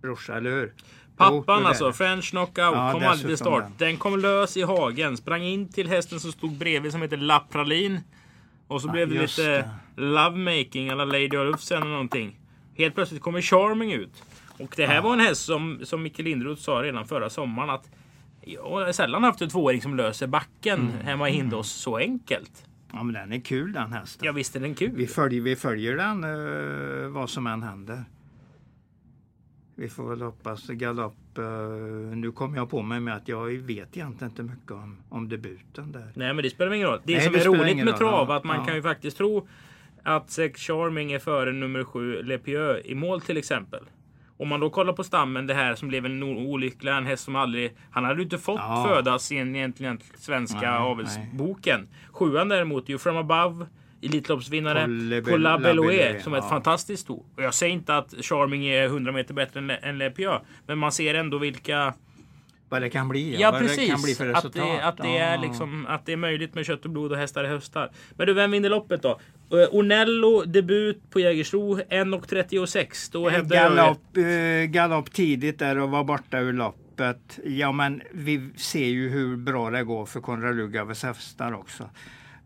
brorsa, 0.02 0.36
eller 0.36 0.50
hur? 0.50 0.72
Pappan 1.16 1.62
det 1.62 1.68
alltså, 1.68 1.86
det. 1.86 1.92
French 1.92 2.30
Knockout, 2.30 2.56
Ja, 2.58 2.92
kom 2.92 3.02
aldrig 3.04 3.28
till 3.28 3.36
start. 3.36 3.62
den. 3.62 3.72
Den 3.88 3.96
kom 3.96 4.18
lös 4.18 4.56
i 4.56 4.62
hagen, 4.62 5.16
sprang 5.16 5.42
in 5.42 5.68
till 5.72 5.88
hästen 5.88 6.20
som 6.20 6.32
stod 6.32 6.52
bredvid 6.58 6.92
som 6.92 7.02
heter 7.02 7.16
La 7.16 7.40
Praline. 7.40 8.00
Och 8.66 8.82
så 8.82 8.88
Ja, 8.88 8.92
blev 8.92 9.08
det 9.08 9.22
lite 9.22 9.70
lovemaking 9.96 10.88
eller 10.88 11.06
Lady 11.06 11.36
Arufsen 11.36 11.82
eller 11.82 11.90
någonting. 11.90 12.40
Helt 12.74 12.94
plötsligt 12.94 13.22
kommer 13.22 13.40
Charming 13.42 13.92
ut. 13.92 14.22
Och 14.58 14.74
det 14.76 14.86
här 14.86 15.02
var 15.02 15.12
en 15.12 15.20
häst 15.20 15.44
som, 15.44 15.80
som 15.84 16.02
Micke 16.02 16.18
Lindroth 16.18 16.62
sa 16.62 16.72
redan 16.72 17.06
förra 17.06 17.30
sommaren 17.30 17.70
att 17.70 17.88
jag 18.42 18.62
har 18.62 18.92
sällan 18.92 19.24
haft 19.24 19.40
en 19.42 19.48
tvååring 19.48 19.82
som 19.82 19.96
löser 19.96 20.26
backen 20.26 20.80
Mm. 20.80 20.92
hemma 21.06 21.28
i 21.28 21.32
Hindås 21.32 21.70
så 21.70 21.96
enkelt. 21.96 22.64
Ja, 22.92 23.02
men 23.02 23.14
den 23.14 23.32
är 23.32 23.40
kul 23.40 23.72
den 23.72 23.92
hästen. 23.92 24.26
Ja 24.26 24.32
visst 24.32 24.56
är 24.56 24.60
den 24.60 24.74
kul. 24.74 24.90
Vi 24.94 25.06
följer, 25.06 25.40
vi 25.40 25.56
följer 25.56 25.96
den 25.96 26.24
eh, 27.04 27.08
vad 27.10 27.30
som 27.30 27.46
än 27.46 27.62
händer. 27.62 28.04
Vi 29.74 29.88
får 29.88 30.08
väl 30.08 30.22
hoppas 30.22 30.66
galopp. 30.66 31.38
eh, 31.38 31.44
nu 32.16 32.32
kom 32.32 32.54
jag 32.54 32.70
på 32.70 32.82
mig 32.82 33.00
med 33.00 33.16
att 33.16 33.28
jag 33.28 33.46
vet 33.46 33.96
egentligen 33.96 34.30
inte 34.30 34.42
mycket 34.42 34.70
om, 34.72 34.96
om 35.08 35.28
debuten 35.28 35.92
där. 35.92 36.12
Nej 36.14 36.34
men 36.34 36.42
det 36.42 36.50
spelar 36.50 36.72
ingen 36.72 36.88
roll. 36.88 37.00
Det 37.04 37.12
Nej, 37.14 37.22
som 37.24 37.32
det 37.32 37.40
är 37.40 37.44
roligt 37.44 37.76
med 37.76 37.88
roll. 37.88 37.98
trav 37.98 38.28
Ja, 38.28 38.36
att 38.36 38.44
man 38.44 38.56
ja. 38.56 38.64
kan 38.64 38.74
ju 38.74 38.82
faktiskt 38.82 39.16
tro 39.16 39.48
att 40.02 40.30
Sex 40.30 40.60
Charming 40.60 41.12
är 41.12 41.18
före 41.18 41.52
nummer 41.52 41.84
7 41.84 42.22
Lepieux 42.22 42.80
i 42.86 42.94
mål 42.94 43.20
till 43.20 43.36
exempel. 43.36 43.80
Om 44.40 44.48
man 44.48 44.60
då 44.60 44.70
kollar 44.70 44.92
på 44.92 45.04
stammen, 45.04 45.46
det 45.46 45.54
här 45.54 45.74
som 45.74 45.88
blev 45.88 46.06
en 46.06 46.22
olycklig, 46.22 46.92
en 46.92 47.06
häst 47.06 47.24
som 47.24 47.36
aldrig... 47.36 47.72
Han 47.90 48.04
hade 48.04 48.16
ju 48.16 48.22
inte 48.22 48.38
fått 48.38 48.58
Ja. 48.60 48.84
födas 48.88 49.32
i 49.32 49.36
en 49.38 49.56
egentligen 49.56 49.98
svenska 50.18 50.78
avelsboken. 50.78 51.88
Sjuan 52.12 52.48
däremot, 52.48 52.88
ju 52.88 52.98
From 52.98 53.16
Above, 53.16 53.66
Elitloppsvinnare, 54.02 54.86
Beloe, 55.22 55.58
Beloe, 55.58 56.20
som 56.22 56.32
är 56.34 56.38
ett 56.38 56.44
ja. 56.44 56.50
fantastiskt 56.50 57.02
sto. 57.02 57.24
Och 57.36 57.42
jag 57.42 57.54
säger 57.54 57.72
inte 57.74 57.96
att 57.96 58.14
Charming 58.20 58.66
är 58.66 58.84
100 58.84 59.12
meter 59.12 59.34
bättre 59.34 59.60
än, 59.60 59.66
Le- 59.66 59.78
än 59.82 59.98
Lepieux, 59.98 60.40
men 60.66 60.78
man 60.78 60.92
ser 60.92 61.14
ändå 61.14 61.38
vilka... 61.38 61.94
Vad 62.68 62.82
det 62.82 62.90
kan 62.90 63.08
bli. 63.08 63.40
Ja, 63.40 63.50
vad 63.50 63.60
precis. 63.60 63.90
det 63.90 64.02
bli 64.02 64.14
för 64.14 64.32
att, 64.32 64.52
det, 64.52 64.80
att, 64.82 64.96
det 64.96 65.18
är 65.18 65.34
Ja. 65.34 65.40
liksom, 65.42 65.86
att 65.88 66.06
det 66.06 66.12
är 66.12 66.16
möjligt 66.16 66.54
med 66.54 66.66
kött 66.66 66.84
och 66.84 66.90
blod 66.90 67.12
och 67.12 67.18
hästar 67.18 67.44
i 67.44 67.48
höstar. 67.48 67.90
Men 68.10 68.26
du, 68.26 68.32
vem 68.32 68.50
vinner 68.50 68.68
loppet 68.70 69.02
då? 69.02 69.20
Uh, 69.52 69.68
Ornello 69.70 70.44
debut 70.44 71.10
på 71.10 71.20
Jägersro 71.20 71.76
1.36. 71.80 73.08
Då 73.12 73.28
hävdar 73.28 73.56
jag... 73.56 73.76
Galopp, 73.76 74.16
eh, 74.16 74.70
galopp 74.70 75.12
tidigt 75.12 75.58
där 75.58 75.78
och 75.78 75.90
var 75.90 76.04
borta 76.04 76.38
ur 76.38 76.52
loppet. 76.52 77.38
Ja, 77.44 77.72
men 77.72 78.02
vi 78.12 78.50
ser 78.56 78.86
ju 78.86 79.08
hur 79.08 79.36
bra 79.36 79.70
det 79.70 79.84
går 79.84 80.06
för 80.06 80.20
Konrad 80.20 80.56
Lugavers 80.56 81.02
hästar 81.02 81.52
också. 81.52 81.90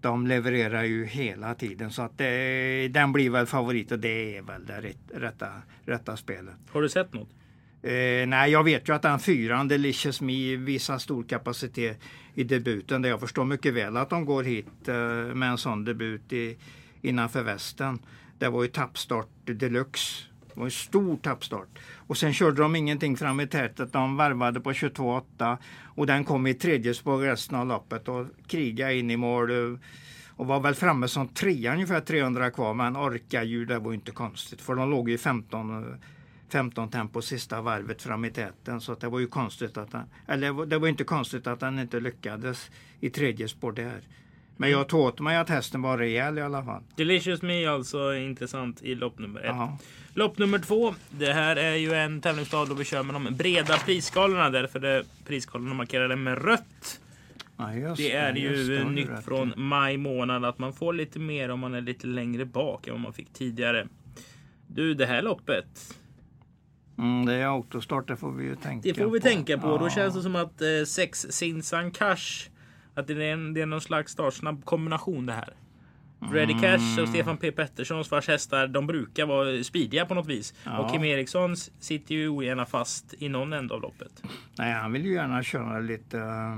De 0.00 0.26
levererar 0.26 0.82
ju 0.84 1.04
hela 1.06 1.54
tiden 1.54 1.90
så 1.90 2.02
att 2.02 2.18
det, 2.18 2.88
den 2.88 3.12
blir 3.12 3.30
väl 3.30 3.46
favorit 3.46 3.92
och 3.92 3.98
det 3.98 4.36
är 4.36 4.42
väl 4.42 4.66
det 4.66 4.80
rätt- 4.80 5.10
rätta, 5.22 5.46
rätta 5.86 6.16
spelet. 6.16 6.54
Har 6.70 6.82
du 6.82 6.88
sett 6.88 7.12
något? 7.14 7.28
Eh, 7.82 8.26
nej, 8.26 8.50
jag 8.50 8.64
vet 8.64 8.88
ju 8.88 8.94
att 8.94 9.02
den 9.02 9.18
fyran, 9.18 9.68
Delicious 9.68 10.20
Me, 10.20 10.56
visar 10.56 10.98
stor 10.98 11.22
kapacitet 11.22 12.00
i 12.34 12.44
debuten. 12.44 13.02
Där 13.02 13.08
jag 13.10 13.20
förstår 13.20 13.44
mycket 13.44 13.74
väl 13.74 13.96
att 13.96 14.10
de 14.10 14.24
går 14.24 14.42
hit 14.42 14.88
eh, 14.88 14.94
med 15.34 15.50
en 15.50 15.58
sån 15.58 15.84
debut 15.84 16.32
i, 16.32 16.56
innanför 17.04 17.42
västen. 17.42 17.98
Det 18.38 18.48
var 18.48 18.62
ju 18.62 18.68
tappstart 18.68 19.28
deluxe. 19.44 20.24
Det 20.54 20.60
var 20.60 20.64
en 20.64 20.70
stor 20.70 21.16
tappstart. 21.16 21.78
Och 22.06 22.16
sen 22.16 22.32
körde 22.32 22.62
de 22.62 22.76
ingenting 22.76 23.16
fram 23.16 23.40
i 23.40 23.46
tätet. 23.46 23.92
De 23.92 24.16
varvade 24.16 24.60
på 24.60 24.72
22,8 24.72 25.56
och 25.84 26.06
den 26.06 26.24
kom 26.24 26.46
i 26.46 26.54
tredje 26.54 26.94
spår 26.94 27.18
resten 27.18 27.58
av 27.58 27.66
loppet 27.66 28.08
och 28.08 28.26
krigade 28.46 28.96
in 28.96 29.10
i 29.10 29.16
mål. 29.16 29.78
Och 30.36 30.46
var 30.46 30.60
väl 30.60 30.74
framme 30.74 31.08
som 31.08 31.28
trea 31.28 31.72
ungefär 31.72 32.00
300 32.00 32.50
kvar 32.50 32.74
men 32.74 32.96
orka 32.96 33.44
ju, 33.44 33.64
det 33.64 33.78
var 33.78 33.90
ju 33.90 33.94
inte 33.94 34.10
konstigt. 34.10 34.60
För 34.60 34.74
de 34.74 34.90
låg 34.90 35.08
ju 35.08 35.18
15 35.18 35.96
15 36.48 36.90
tempo 36.90 37.22
sista 37.22 37.60
varvet 37.60 38.02
fram 38.02 38.24
i 38.24 38.30
täten. 38.30 38.80
Så 38.80 38.92
att 38.92 39.00
det 39.00 39.08
var 39.08 39.18
ju 39.18 39.26
konstigt 39.26 39.76
att 39.76 39.92
han, 39.92 40.04
eller 40.26 40.66
det 40.66 40.78
var 40.78 40.88
inte 40.88 41.04
konstigt 41.04 41.46
att 41.46 41.62
han 41.62 41.78
inte 41.78 42.00
lyckades 42.00 42.70
i 43.00 43.10
tredje 43.10 43.48
spår 43.48 43.72
där. 43.72 44.00
Men 44.56 44.70
jag 44.70 44.88
tog 44.88 45.00
åt 45.00 45.20
mig 45.20 45.36
att 45.36 45.48
hästen 45.48 45.82
var 45.82 45.98
rejäl 45.98 46.38
i 46.38 46.42
alla 46.42 46.64
fall. 46.64 46.82
Delicious 46.96 47.42
Me 47.42 47.66
alltså 47.66 48.14
intressant 48.14 48.82
i 48.82 48.94
lopp 48.94 49.18
nummer 49.18 49.40
ett. 49.40 49.46
Jaha. 49.46 49.78
Lopp 50.14 50.38
nummer 50.38 50.58
två. 50.58 50.94
Det 51.10 51.32
här 51.32 51.56
är 51.56 51.74
ju 51.74 51.92
en 51.94 52.20
tävlingsdag 52.20 52.68
då 52.68 52.74
vi 52.74 52.84
kör 52.84 53.02
med 53.02 53.14
de 53.14 53.36
breda 53.36 53.76
prisskalorna. 53.78 54.50
Därför 54.50 54.84
är 54.84 55.04
prisskalorna 55.26 55.74
markerade 55.74 56.16
med 56.16 56.44
rött. 56.44 57.00
Ja, 57.56 57.74
just 57.74 57.96
Det 57.96 58.12
är 58.12 58.32
det, 58.32 58.38
ju 58.40 58.64
du 58.66 58.84
nytt 58.84 59.08
rätt 59.10 59.24
från 59.24 59.52
maj 59.56 59.96
månad 59.96 60.44
att 60.44 60.58
man 60.58 60.72
får 60.72 60.92
lite 60.92 61.18
mer 61.18 61.48
om 61.48 61.60
man 61.60 61.74
är 61.74 61.80
lite 61.80 62.06
längre 62.06 62.44
bak 62.44 62.86
än 62.86 62.92
vad 62.94 63.00
man 63.00 63.12
fick 63.12 63.32
tidigare. 63.32 63.86
Du, 64.66 64.94
det 64.94 65.06
här 65.06 65.22
loppet. 65.22 65.94
Mm, 66.98 67.26
det 67.26 67.34
är 67.34 67.46
autostart, 67.46 68.08
det 68.08 68.16
får 68.16 68.32
vi 68.32 68.44
ju 68.44 68.56
tänka 68.56 68.88
Det 68.88 68.94
får 68.94 69.10
vi 69.10 69.20
på. 69.20 69.26
tänka 69.26 69.58
på. 69.58 69.78
Då 69.78 69.84
Ja. 69.86 69.90
känns 69.90 70.14
det 70.14 70.22
som 70.22 70.36
att 70.36 70.62
eh, 70.62 70.68
sex 70.86 71.26
Sinsan 71.30 71.90
Cash. 71.90 72.48
Att 72.94 73.06
det 73.06 73.12
är, 73.12 73.32
en, 73.32 73.54
det 73.54 73.60
är 73.60 73.66
någon 73.66 73.80
slags 73.80 74.12
startsnabb 74.12 74.64
kombination 74.64 75.26
det 75.26 75.32
här. 75.32 75.54
Cash 76.60 76.92
Mm. 76.92 77.02
och 77.02 77.08
Stefan 77.08 77.36
P 77.36 77.52
Petterssons 77.52 78.10
vars 78.10 78.28
hästar 78.28 78.66
de 78.66 78.86
brukar 78.86 79.26
vara 79.26 79.64
speediga 79.64 80.06
på 80.06 80.14
något 80.14 80.26
vis. 80.26 80.54
Ja. 80.64 80.78
Och 80.78 80.92
Kim 80.92 81.04
Erikssons 81.04 81.70
sitter 81.78 82.14
ju 82.14 82.28
ogärna 82.28 82.66
fast 82.66 83.14
i 83.18 83.28
någon 83.28 83.52
ända 83.52 83.74
av 83.74 83.80
loppet. 83.80 84.22
Nej, 84.58 84.72
han 84.72 84.92
vill 84.92 85.04
ju 85.04 85.12
gärna 85.12 85.42
köra 85.42 85.80
lite, 85.80 86.18
eh, 86.18 86.56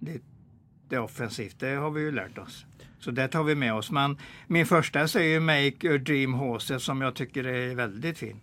lite 0.00 0.98
offensivt. 0.98 1.60
Det 1.60 1.74
har 1.74 1.90
vi 1.90 2.00
ju 2.00 2.12
lärt 2.12 2.38
oss. 2.38 2.66
Så 2.98 3.10
det 3.10 3.28
tar 3.28 3.42
vi 3.42 3.54
med 3.54 3.74
oss. 3.74 3.90
Men 3.90 4.18
min 4.46 4.66
första 4.66 5.08
säger 5.08 5.40
Make 5.40 5.94
a 5.94 5.98
Dream 5.98 6.34
Horses 6.34 6.82
som 6.82 7.00
jag 7.00 7.14
tycker 7.14 7.46
är 7.46 7.74
väldigt 7.74 8.18
fin. 8.18 8.40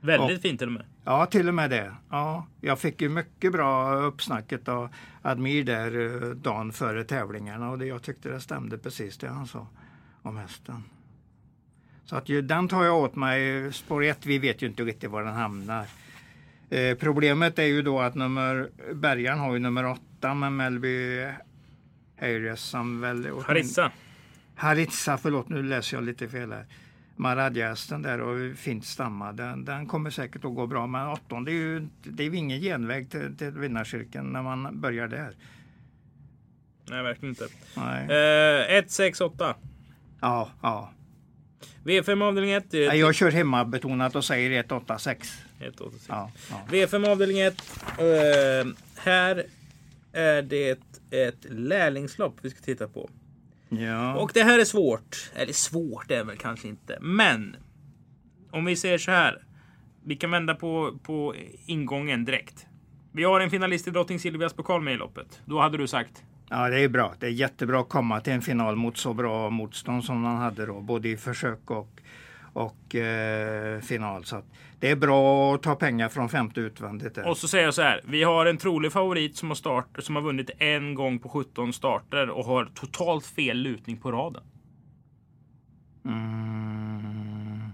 Väldigt 0.00 0.42
fint 0.42 0.58
till 0.58 0.68
och 0.68 0.72
med. 0.72 0.84
Ja, 1.04 1.26
till 1.26 1.48
och 1.48 1.54
med 1.54 1.70
det. 1.70 1.94
Ja, 2.10 2.46
jag 2.60 2.78
fick 2.78 3.02
ju 3.02 3.08
mycket 3.08 3.52
bra 3.52 3.94
uppsnacket 3.94 4.68
av 4.68 4.88
Admir 5.22 5.64
där 5.64 6.22
eh, 6.22 6.30
dagen 6.30 6.72
före 6.72 7.04
tävlingarna 7.04 7.70
och 7.70 7.78
det, 7.78 7.86
jag 7.86 8.02
tyckte 8.02 8.28
det 8.28 8.40
stämde 8.40 8.78
precis 8.78 9.18
det 9.18 9.28
han 9.28 9.46
sa 9.46 9.66
om 10.22 10.36
hästen. 10.36 10.84
Så 12.04 12.16
att 12.16 12.28
ju, 12.28 12.42
den 12.42 12.68
tar 12.68 12.84
jag 12.84 12.98
åt 12.98 13.16
mig. 13.16 13.72
Spår 13.72 14.04
1, 14.04 14.26
vi 14.26 14.38
vet 14.38 14.62
ju 14.62 14.66
inte 14.66 14.82
riktigt 14.82 15.10
var 15.10 15.22
den 15.22 15.34
hamnar. 15.34 15.86
Eh, 16.70 16.94
problemet 16.94 17.58
är 17.58 17.64
ju 17.64 17.82
då 17.82 18.00
att 18.00 18.14
nummer, 18.14 18.70
Bergan 18.92 19.38
har 19.38 19.52
ju 19.52 19.58
nummer 19.58 19.86
8 19.86 20.34
med 20.34 20.52
Melby 20.52 21.26
Hayres 22.20 22.60
som 22.60 23.00
väl... 23.00 23.28
Harissa. 23.46 23.92
Haritsa, 24.54 25.18
förlåt 25.18 25.48
nu 25.48 25.62
läser 25.62 25.96
jag 25.96 26.04
lite 26.04 26.28
fel 26.28 26.52
här. 26.52 26.66
Maradjahästen 27.20 28.02
där 28.02 28.20
och 28.20 28.56
fint 28.56 28.86
stamma, 28.86 29.32
den, 29.32 29.64
den 29.64 29.86
kommer 29.86 30.10
säkert 30.10 30.44
att 30.44 30.54
gå 30.54 30.66
bra. 30.66 30.86
Men 30.86 31.06
18 31.06 31.44
det 31.44 31.50
är 31.50 31.54
ju 31.54 31.88
det 32.02 32.22
är 32.22 32.30
ju 32.30 32.36
ingen 32.36 32.60
genväg 32.60 33.10
till, 33.10 33.36
till 33.36 33.50
vinnarcirkeln 33.50 34.32
när 34.32 34.42
man 34.42 34.80
börjar 34.80 35.08
där. 35.08 35.34
Nej, 36.90 37.02
verkligen 37.02 37.30
inte. 37.30 37.48
Nej. 37.76 38.04
Eh, 38.70 38.76
1, 38.76 38.90
6, 38.90 39.20
8. 39.20 39.54
Ja, 40.20 40.50
ja. 40.62 40.92
V5 41.84 42.24
avdelning 42.24 42.52
1. 42.52 42.64
Nej, 42.72 42.98
Jag 42.98 43.14
kör 43.14 43.30
hemmabetonat 43.30 44.16
och 44.16 44.24
säger 44.24 44.50
186. 44.50 45.28
1, 45.60 45.80
8, 45.80 45.90
6. 45.92 46.04
Ja, 46.08 46.30
ja. 46.50 46.66
V5 46.70 47.08
avdelning 47.08 47.40
1. 47.40 47.54
Eh, 47.98 48.72
här 48.96 49.44
är 50.12 50.42
det 50.42 50.78
ett 51.10 51.46
lärlingslopp 51.48 52.36
vi 52.42 52.50
ska 52.50 52.60
titta 52.60 52.88
på. 52.88 53.10
Ja. 53.70 54.14
Och 54.14 54.30
det 54.34 54.42
här 54.42 54.58
är 54.58 54.64
svårt. 54.64 55.30
Eller 55.34 55.52
svårt 55.52 56.10
är 56.10 56.24
väl 56.24 56.36
kanske 56.36 56.68
inte. 56.68 56.98
Men 57.00 57.56
om 58.50 58.64
vi 58.64 58.76
säger 58.76 58.98
så 58.98 59.10
här. 59.10 59.42
Vi 60.04 60.16
kan 60.16 60.30
vända 60.30 60.54
på, 60.54 60.98
på 61.02 61.34
ingången 61.66 62.24
direkt. 62.24 62.66
Vi 63.12 63.24
har 63.24 63.40
en 63.40 63.50
finalist 63.50 63.88
i 63.88 63.90
Drottning 63.90 64.18
Silvias 64.18 64.52
pokal 64.52 64.82
med 64.82 64.94
i 64.94 64.96
loppet. 64.96 65.40
Då 65.44 65.60
hade 65.60 65.78
du 65.78 65.86
sagt. 65.86 66.24
ja, 66.48 66.68
det 66.68 66.80
är 66.80 66.88
bra. 66.88 67.14
Det 67.18 67.26
är 67.26 67.30
jättebra 67.30 67.80
att 67.80 67.88
komma 67.88 68.20
till 68.20 68.32
en 68.32 68.42
final 68.42 68.76
mot 68.76 68.96
så 68.96 69.14
bra 69.14 69.50
motstånd 69.50 70.04
som 70.04 70.24
han 70.24 70.36
hade 70.36 70.66
då. 70.66 70.80
Både 70.80 71.08
i 71.08 71.16
försök 71.16 71.70
och, 71.70 72.00
och 72.52 72.94
eh, 72.94 73.80
final. 73.80 74.24
Så 74.24 74.36
att 74.36 74.44
det 74.80 74.90
är 74.90 74.96
bra 74.96 75.54
att 75.54 75.62
ta 75.62 75.74
pengar 75.74 76.08
från 76.08 76.28
femte 76.28 76.60
utvändigt. 76.60 77.14
Där. 77.14 77.28
Och 77.28 77.36
så 77.36 77.48
säger 77.48 77.64
jag 77.64 77.74
så 77.74 77.82
här. 77.82 78.00
Vi 78.04 78.22
har 78.22 78.46
en 78.46 78.56
trolig 78.56 78.92
favorit 78.92 79.36
som 79.36 79.48
har, 79.48 79.54
start, 79.54 79.86
som 79.98 80.16
har 80.16 80.22
vunnit 80.22 80.50
en 80.58 80.94
gång 80.94 81.18
på 81.18 81.28
17 81.28 81.72
starter 81.72 82.30
och 82.30 82.44
har 82.44 82.64
totalt 82.74 83.26
fel 83.26 83.56
lutning 83.58 83.96
på 83.96 84.12
raden. 84.12 84.42
Mm. 86.04 87.70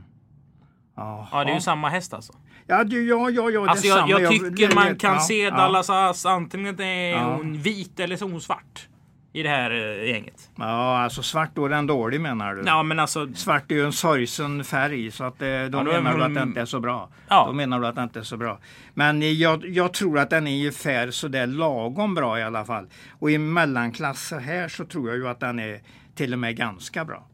Ja, 0.96 1.28
det 1.44 1.50
är 1.50 1.54
ju 1.54 1.60
samma 1.60 1.88
häst 1.88 2.14
alltså. 2.14 2.32
Ja, 2.66 2.84
du, 2.84 3.08
ja, 3.08 3.30
ja, 3.30 3.50
ja. 3.50 3.68
Alltså 3.70 3.86
jag, 3.86 4.10
jag 4.10 4.30
tycker 4.30 4.74
man 4.74 4.86
jag- 4.86 5.00
kan 5.00 5.14
ja, 5.14 5.20
se 5.20 5.42
ja. 5.42 5.50
Dallas 5.50 5.90
Ass 5.90 6.26
antingen 6.26 6.80
är 6.80 7.10
Ja. 7.10 7.34
hon 7.36 7.58
vit 7.58 8.00
eller 8.00 8.16
så 8.16 8.26
är 8.26 8.30
hon 8.30 8.40
svart. 8.40 8.88
I 9.36 9.42
det 9.42 9.48
här 9.48 9.70
eh, 9.70 10.08
gänget. 10.10 10.50
Ja, 10.56 10.98
alltså 10.98 11.22
svart 11.22 11.50
då 11.54 11.64
är 11.64 11.68
den 11.68 11.86
dålig 11.86 12.20
menar 12.20 12.54
du? 12.54 12.62
Ja, 12.66 12.82
men 12.82 12.98
alltså. 12.98 13.28
Svart 13.34 13.70
är 13.70 13.74
ju 13.74 13.84
en 13.84 13.92
sorgsen 13.92 14.64
färg 14.64 15.10
så 15.10 15.24
att 15.24 15.42
eh, 15.42 15.48
då 15.48 15.78
Ja, 15.78 15.82
menar 15.82 16.16
du 16.16 16.24
att 16.24 16.34
den 16.34 16.48
inte 16.48 16.60
är 16.60 16.64
så 16.64 16.80
bra. 16.80 17.08
Ja. 17.28 17.44
Då 17.46 17.52
menar 17.52 17.80
du 17.80 17.86
att 17.86 17.94
den 17.94 18.04
inte 18.04 18.18
är 18.18 18.22
så 18.22 18.36
bra. 18.36 18.58
Men 18.94 19.38
jag, 19.38 19.66
jag 19.66 19.92
tror 19.94 20.18
att 20.18 20.30
den 20.30 20.46
är 20.46 20.50
ungefär 20.50 21.10
sådär 21.10 21.46
lagom 21.46 22.14
bra 22.14 22.38
i 22.38 22.42
alla 22.42 22.64
fall. 22.64 22.86
Och 23.18 23.30
i 23.30 23.38
mellanklasser 23.38 24.38
här 24.38 24.68
så 24.68 24.84
tror 24.84 25.08
jag 25.08 25.16
ju 25.16 25.28
att 25.28 25.40
den 25.40 25.58
är 25.58 25.80
till 26.14 26.32
och 26.32 26.38
med 26.38 26.56
ganska 26.56 27.04
bra. 27.04 27.28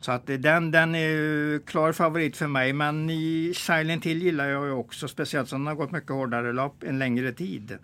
Så 0.00 0.12
att 0.12 0.26
den, 0.26 0.70
den 0.70 0.94
är 0.94 1.66
klar 1.66 1.92
favorit 1.92 2.36
för 2.36 2.46
mig. 2.46 2.72
Men 2.72 3.10
i 3.10 3.52
Silent 3.56 4.06
Hill 4.06 4.22
gillar 4.22 4.48
jag 4.48 4.66
ju 4.66 4.72
också. 4.72 5.08
Speciellt 5.08 5.48
som 5.48 5.60
den 5.60 5.66
har 5.66 5.74
gått 5.74 5.90
mycket 5.90 6.10
hårdare 6.10 6.52
lopp 6.52 6.82
en 6.82 6.98
längre 6.98 7.32
tid. 7.32 7.78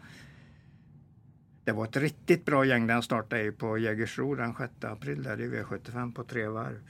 Det 1.69 1.73
var 1.73 1.85
ett 1.85 1.97
riktigt 1.97 2.45
bra 2.45 2.65
gäng 2.65 2.87
den 2.87 3.03
startade 3.03 3.43
i 3.43 3.53
på 3.53 3.79
Jägersro 3.79 4.35
den 4.35 4.55
6 4.55 4.85
april 4.85 5.23
där 5.23 5.41
i 5.41 5.49
V75 5.49 6.15
på 6.15 6.25
tre 6.25 6.47
varv. 6.47 6.81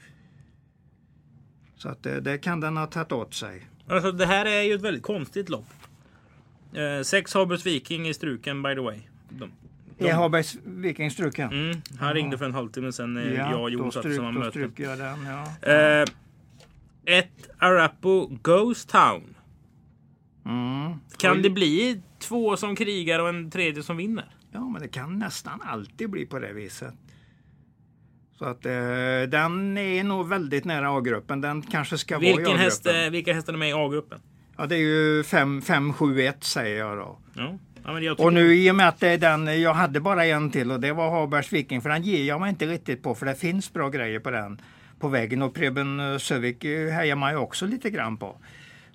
Så 1.75 1.89
att 1.89 2.03
det, 2.03 2.21
det 2.21 2.37
kan 2.37 2.59
den 2.59 2.77
ha 2.77 2.87
tagit 2.87 3.11
åt 3.11 3.33
sig. 3.33 3.67
Alltså, 3.87 4.11
det 4.11 4.25
här 4.25 4.45
är 4.45 4.61
ju 4.61 4.73
ett 4.73 4.81
väldigt 4.81 5.03
konstigt 5.03 5.49
lopp. 5.49 5.65
Eh, 6.73 7.03
sex 7.03 7.33
Habers 7.33 7.65
Viking 7.65 8.07
i 8.07 8.13
struken 8.13 8.63
by 8.63 8.75
the 8.75 8.79
way. 8.81 8.99
De, 9.29 9.51
Är 9.97 10.13
Habergs 10.13 10.57
Viking 10.63 11.11
struken? 11.11 11.51
mm, 11.51 11.81
han 11.99 12.13
ringde 12.13 12.37
för 12.37 12.45
en 12.45 12.53
halvtimme 12.53 12.91
sedan. 12.91 13.17
eh, 13.17 13.33
jag 13.33 13.61
och 13.61 13.69
Jon 13.69 13.91
satt 13.91 14.05
i 14.05 14.15
samma 14.15 14.31
möte. 14.31 14.71
jag 14.75 14.97
den. 14.97 15.25
Ja. 15.25 15.71
Eh, 15.71 16.05
ett 17.05 17.49
Arapo 17.57 18.27
Ghost 18.41 18.89
Town. 18.89 19.35
Mm. 20.45 20.93
Kan 21.17 21.41
det 21.41 21.49
bli 21.49 22.01
två 22.19 22.57
som 22.57 22.75
krigar 22.75 23.19
och 23.19 23.29
en 23.29 23.51
tredje 23.51 23.83
som 23.83 23.97
vinner? 23.97 24.35
Ja, 24.51 24.69
men 24.69 24.81
det 24.81 24.87
kan 24.87 25.19
nästan 25.19 25.61
alltid 25.61 26.09
bli 26.09 26.25
på 26.25 26.39
det 26.39 26.53
viset. 26.53 26.93
Så 28.37 28.45
att 28.45 28.65
eh, 28.65 28.71
den 29.29 29.77
är 29.77 30.03
nog 30.03 30.27
väldigt 30.29 30.65
nära 30.65 30.97
A-gruppen. 30.97 31.41
Den 31.41 31.61
kanske 31.61 31.97
ska 31.97 32.15
vara 32.17 32.25
i 32.27 32.35
Vilken 32.35 32.57
häst, 32.57 32.87
A-gruppen. 32.87 33.05
eh, 33.05 33.11
vilka 33.11 33.33
hästar 33.33 33.53
är 33.53 33.57
med 33.57 33.69
i 33.69 33.73
A-gruppen? 33.73 34.19
Ja, 34.57 34.65
det 34.65 34.75
är 34.75 34.79
ju 34.79 35.21
5-7-1 35.21 36.33
säger 36.43 36.77
jag 36.79 36.97
då. 36.97 37.17
Ja. 37.33 37.57
Ja, 38.01 38.15
Och 38.17 38.33
nu 38.33 38.55
i 38.55 38.71
och 38.71 38.75
med 38.75 38.87
att 38.87 38.99
det 38.99 39.07
är 39.07 39.17
den, 39.17 39.61
jag 39.61 39.73
hade 39.73 39.99
bara 39.99 40.25
en 40.25 40.51
till 40.51 40.71
och 40.71 40.79
det 40.79 40.93
var 40.93 41.11
Habergs 41.11 41.53
Viking 41.53 41.81
för 41.81 41.89
den 41.89 42.01
ger 42.03 42.23
jag 42.23 42.41
mig 42.41 42.49
inte 42.49 42.65
riktigt 42.65 43.03
på 43.03 43.15
för 43.15 43.25
det 43.25 43.35
finns 43.35 43.73
bra 43.73 43.89
grejer 43.89 44.19
på 44.19 44.31
den 44.31 44.61
på 44.99 45.07
vägen 45.07 45.41
och 45.41 45.53
Preben 45.53 45.99
eh, 45.99 46.17
Sövik 46.17 46.63
eh, 46.63 46.89
hejar 46.93 47.15
man 47.15 47.31
ju 47.31 47.37
också 47.37 47.65
lite 47.65 47.89
grann 47.89 48.17
på. 48.17 48.37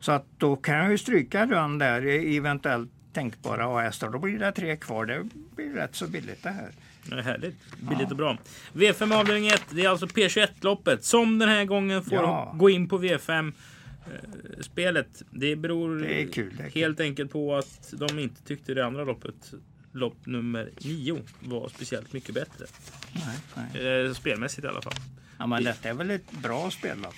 Så 0.00 0.12
att 0.12 0.26
då 0.38 0.56
kan 0.56 0.74
jag 0.76 0.90
ju 0.90 0.98
stryka 0.98 1.46
den 1.46 1.78
där 1.78 2.06
eventuellt 2.36 2.90
tänkbara 3.14 3.78
A-hästar. 3.78 4.10
Då 4.10 4.18
blir 4.18 4.38
det 4.38 4.52
tre 4.52 4.76
kvar. 4.76 5.06
Det 5.06 5.24
blir 5.56 5.72
rätt 5.74 5.94
så 5.94 6.06
billigt 6.06 6.42
det 6.42 6.50
här. 6.50 6.70
Det 7.06 7.14
är 7.14 7.22
härligt. 7.22 7.56
Billigt 7.80 8.10
och 8.10 8.16
bra. 8.16 8.38
V5 8.72 9.14
avdelning 9.14 9.48
1. 9.48 9.62
Det 9.70 9.84
är 9.84 9.88
alltså 9.88 10.06
P21-loppet 10.06 11.04
som 11.04 11.38
den 11.38 11.48
här 11.48 11.64
gången 11.64 12.04
får 12.04 12.14
Ja. 12.14 12.54
gå 12.58 12.70
in 12.70 12.88
på 12.88 12.98
V5-spelet. 12.98 15.22
Det 15.30 15.56
beror 15.56 15.98
Det 15.98 16.26
kul, 16.26 16.56
det 16.56 16.80
helt 16.80 17.00
enkelt 17.00 17.32
på 17.32 17.56
att 17.56 17.94
de 17.96 18.18
inte 18.18 18.42
tyckte 18.42 18.74
det 18.74 18.86
andra 18.86 19.04
loppet, 19.04 19.52
lopp 19.92 20.26
nummer 20.26 20.70
9, 20.84 21.18
var 21.40 21.68
speciellt 21.68 22.12
mycket 22.12 22.34
bättre. 22.34 22.64
Nej, 23.12 23.36
nej. 23.82 24.06
Eh, 24.06 24.12
spelmässigt 24.12 24.64
i 24.64 24.68
alla 24.68 24.82
fall. 24.82 24.94
Ja, 25.38 25.46
men 25.46 25.64
detta 25.64 25.88
är 25.88 25.94
väl 25.94 26.10
ett 26.10 26.30
bra 26.32 26.70
spellopp. 26.70 27.14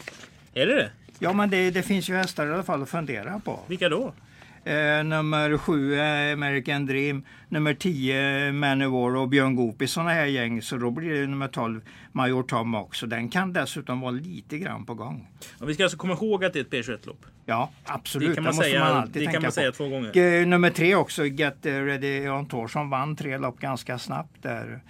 Är 0.55 0.67
det 0.67 0.75
det? 0.75 0.91
Ja, 1.19 1.33
men 1.33 1.51
det, 1.51 1.71
det 1.71 1.83
finns 1.83 2.09
ju 2.11 2.15
hästar 2.15 2.47
i 2.47 2.53
alla 2.53 2.63
fall 2.63 2.83
att 2.83 2.89
fundera 2.89 3.41
på. 3.45 3.61
Vilka 3.69 3.89
då? 3.89 4.15
Eh, 4.67 5.05
nummer 5.05 5.59
7 5.59 5.95
är 5.95 6.33
American 6.33 6.87
Dream. 6.87 7.23
Nummer 7.49 7.75
10 7.75 8.53
Manowar 8.53 9.17
och 9.17 9.29
Björn 9.29 9.55
Goop 9.57 9.83
i 9.83 9.87
sådana 9.87 10.11
här 10.11 10.25
gäng. 10.27 10.63
Så 10.63 10.77
då 10.77 10.91
blir 10.91 11.21
det 11.21 11.27
nummer 11.27 11.49
12 11.49 11.81
Major 12.13 12.43
Tom 12.43 12.75
också. 12.75 13.07
Den 13.07 13.29
kan 13.29 13.53
dessutom 13.53 14.01
vara 14.01 14.11
lite 14.11 14.59
grann 14.59 14.85
på 14.85 14.95
gång. 14.95 15.29
Och 15.61 15.69
vi 15.69 15.75
ska 15.75 15.83
alltså 15.83 15.99
komma 15.99 16.13
ihåg 16.15 16.45
att 16.45 16.53
det 16.53 16.59
är 16.75 16.81
ett 16.81 16.87
P21-lopp. 16.87 17.27
Ja, 17.47 17.71
absolut. 17.85 18.29
Det 18.29 18.35
kan 18.35 18.45
man 18.45 18.49
måste 18.55 18.65
säga- 18.65 18.85
alltid 18.85 19.23
det 19.27 19.33
kan 19.33 19.43
man 19.43 19.53
säga 19.53 19.73
två 19.73 19.89
gånger. 19.89 20.17
Eh, 20.17 20.47
nummer 20.47 20.71
tre 20.71 20.95
också, 20.95 21.27
Get 21.27 21.57
Ready 21.63 22.29
On 22.29 22.47
Tour 22.47 22.69
som 22.69 22.91
vann 22.91 23.17
tre 23.17 23.39
lopp 23.39 23.61
ganska 23.61 23.99
snabbt 23.99 24.43
där 24.43 24.81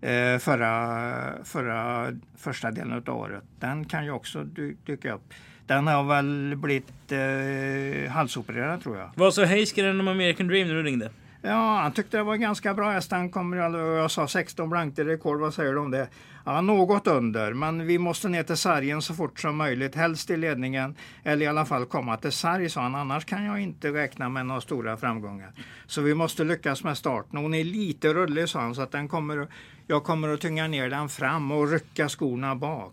eh, 0.00 0.38
förra, 0.38 1.12
förra 1.44 2.06
första 2.38 2.70
delen 2.70 3.02
av 3.06 3.16
året. 3.16 3.42
Den 3.60 3.84
kan 3.84 4.04
ju 4.04 4.10
också 4.10 4.42
dy- 4.44 4.76
dyka 4.86 5.12
upp. 5.12 5.34
Den 5.72 5.86
har 5.86 6.04
väl 6.04 6.56
blivit 6.56 7.12
eh, 7.12 8.12
halsopererad 8.12 8.82
tror 8.82 8.96
jag. 8.96 9.10
Vad 9.14 9.34
sa 9.34 9.44
Heiskanen 9.44 10.00
om 10.00 10.08
American 10.08 10.46
Dream 10.46 10.68
när 10.68 10.74
du 10.74 10.82
ringde? 10.82 11.10
Ja, 11.42 11.80
han 11.82 11.92
tyckte 11.92 12.16
det 12.16 12.22
var 12.22 12.36
ganska 12.36 12.74
bra 12.74 12.90
häst. 12.90 13.10
Han 13.10 13.30
kommer, 13.30 13.56
jag 13.56 14.10
sa 14.10 14.28
16 14.28 14.70
blankt 14.70 14.98
i 14.98 15.04
rekord, 15.04 15.40
vad 15.40 15.54
säger 15.54 15.72
du 15.72 15.78
om 15.78 15.90
det? 15.90 16.08
Ja, 16.44 16.60
något 16.60 17.06
under, 17.06 17.52
men 17.52 17.86
vi 17.86 17.98
måste 17.98 18.28
ner 18.28 18.42
till 18.42 18.56
sargen 18.56 19.02
så 19.02 19.14
fort 19.14 19.40
som 19.40 19.56
möjligt. 19.56 19.94
Helst 19.94 20.30
i 20.30 20.36
ledningen, 20.36 20.94
eller 21.24 21.46
i 21.46 21.48
alla 21.48 21.64
fall 21.64 21.86
komma 21.86 22.16
till 22.16 22.32
sarg, 22.32 22.70
sa 22.70 22.80
han. 22.80 22.94
Annars 22.94 23.24
kan 23.24 23.44
jag 23.44 23.60
inte 23.60 23.88
räkna 23.92 24.28
med 24.28 24.46
några 24.46 24.60
stora 24.60 24.96
framgångar. 24.96 25.52
Så 25.86 26.00
vi 26.00 26.14
måste 26.14 26.44
lyckas 26.44 26.84
med 26.84 26.98
starten. 26.98 27.38
Hon 27.38 27.54
är 27.54 27.64
lite 27.64 28.14
rullig, 28.14 28.48
sa 28.48 28.60
han, 28.60 28.74
så 28.74 28.82
att 28.82 28.92
den 28.92 29.08
kommer, 29.08 29.48
jag 29.86 30.04
kommer 30.04 30.28
att 30.28 30.40
tynga 30.40 30.66
ner 30.66 30.90
den 30.90 31.08
fram 31.08 31.52
och 31.52 31.70
rycka 31.70 32.08
skorna 32.08 32.54
bak. 32.54 32.92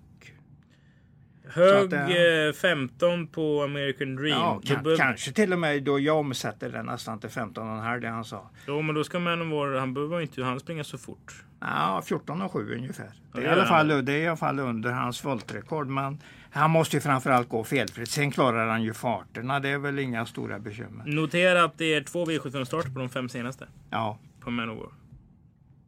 Hög 1.50 1.86
att, 1.86 1.94
eh, 1.94 2.15
eh, 2.48 2.53
15 2.53 3.27
på 3.27 3.63
American 3.63 4.15
Dream. 4.15 4.39
Ja, 4.39 4.62
kan, 4.65 4.98
kanske 4.98 5.32
till 5.32 5.53
och 5.53 5.60
med 5.60 5.84
då 5.84 6.00
jag 6.00 6.18
omsätter 6.18 6.70
den 6.70 6.86
nästan 6.86 7.20
till 7.20 7.29
15,5 7.29 8.00
det 8.01 8.08
han 8.10 8.25
sa. 8.25 8.50
Jo, 8.68 8.82
men 8.82 8.96
då 8.96 9.03
ska 9.03 9.20
Manowar, 9.20 9.79
han 9.79 9.94
behöver 9.94 10.22
inte 10.22 10.44
han 10.44 10.60
springa 10.60 10.84
så 10.84 10.98
fort. 10.98 11.44
Ja, 11.60 12.01
14 12.06 12.41
och 12.41 12.51
7 12.51 12.75
ungefär. 12.75 13.06
Det 13.06 13.12
Ja, 13.34 13.38
är, 13.39 13.41
det 13.44 13.48
i 13.48 13.51
alla 13.51 13.65
fall, 13.65 14.06
det 14.06 14.13
är 14.13 14.18
i 14.18 14.27
alla 14.27 14.38
fall 14.38 14.60
under 14.60 14.91
hans 14.91 15.25
voltrekord. 15.25 15.88
Men 15.88 16.18
han 16.51 16.72
måste 16.72 16.98
ju 16.98 17.01
framförallt 17.01 17.50
gå 17.50 17.63
felfritt. 17.63 18.10
Sen 18.10 18.32
klarar 18.32 18.68
han 18.68 18.84
ju 18.84 18.94
farterna. 18.94 19.60
Det 19.60 19.70
är 19.70 19.77
väl 19.77 20.00
inga 20.00 20.25
stora 20.25 20.60
bekymmer. 20.60 21.03
Notera 21.06 21.63
att 21.63 21.77
det 21.77 21.94
är 21.94 22.01
två 22.03 22.25
V75-starter 22.25 22.89
på 22.89 23.00
de 23.00 23.10
fem 23.10 23.29
senaste. 23.29 23.68
Ja. 23.89 24.18
På 24.39 24.51
Manowar. 24.51 24.89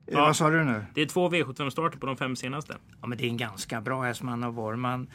Eh, 0.08 0.18
Vad 0.18 0.36
sa 0.36 0.50
du 0.50 0.63
nu? 0.63 0.86
Det 0.94 1.01
är 1.01 1.06
två 1.06 1.30
V75-starter 1.30 1.98
på 2.00 2.06
de 2.06 2.18
fem 2.18 2.36
senaste. 2.36 2.74
Ja, 3.01 3.08
men 3.08 3.18
det 3.18 3.24
är 3.25 3.30
en 3.30 3.38
ganska 3.38 3.82
bra 3.82 4.01
häst 4.01 4.24
man 4.24 4.44
har 4.44 4.51
varit. 4.51 4.80
Men 4.80 5.08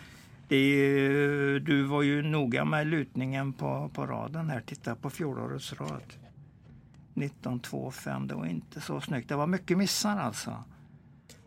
är, 0.54 1.58
du 1.58 1.82
var 1.82 2.02
ju 2.02 2.22
noga 2.22 2.64
med 2.64 2.86
lutningen 2.86 3.52
på, 3.52 3.90
på 3.94 4.06
raden 4.06 4.50
här. 4.50 4.60
Titta 4.60 4.94
på 4.94 5.10
fjolårets 5.10 5.72
rad. 5.72 6.12
19-2-5. 7.14 8.26
Det 8.26 8.34
var 8.34 8.46
inte 8.46 8.80
så 8.80 9.00
snyggt. 9.00 9.28
Det 9.28 9.36
var 9.36 9.46
mycket 9.46 9.78
missar 9.78 10.16
alltså. 10.16 10.64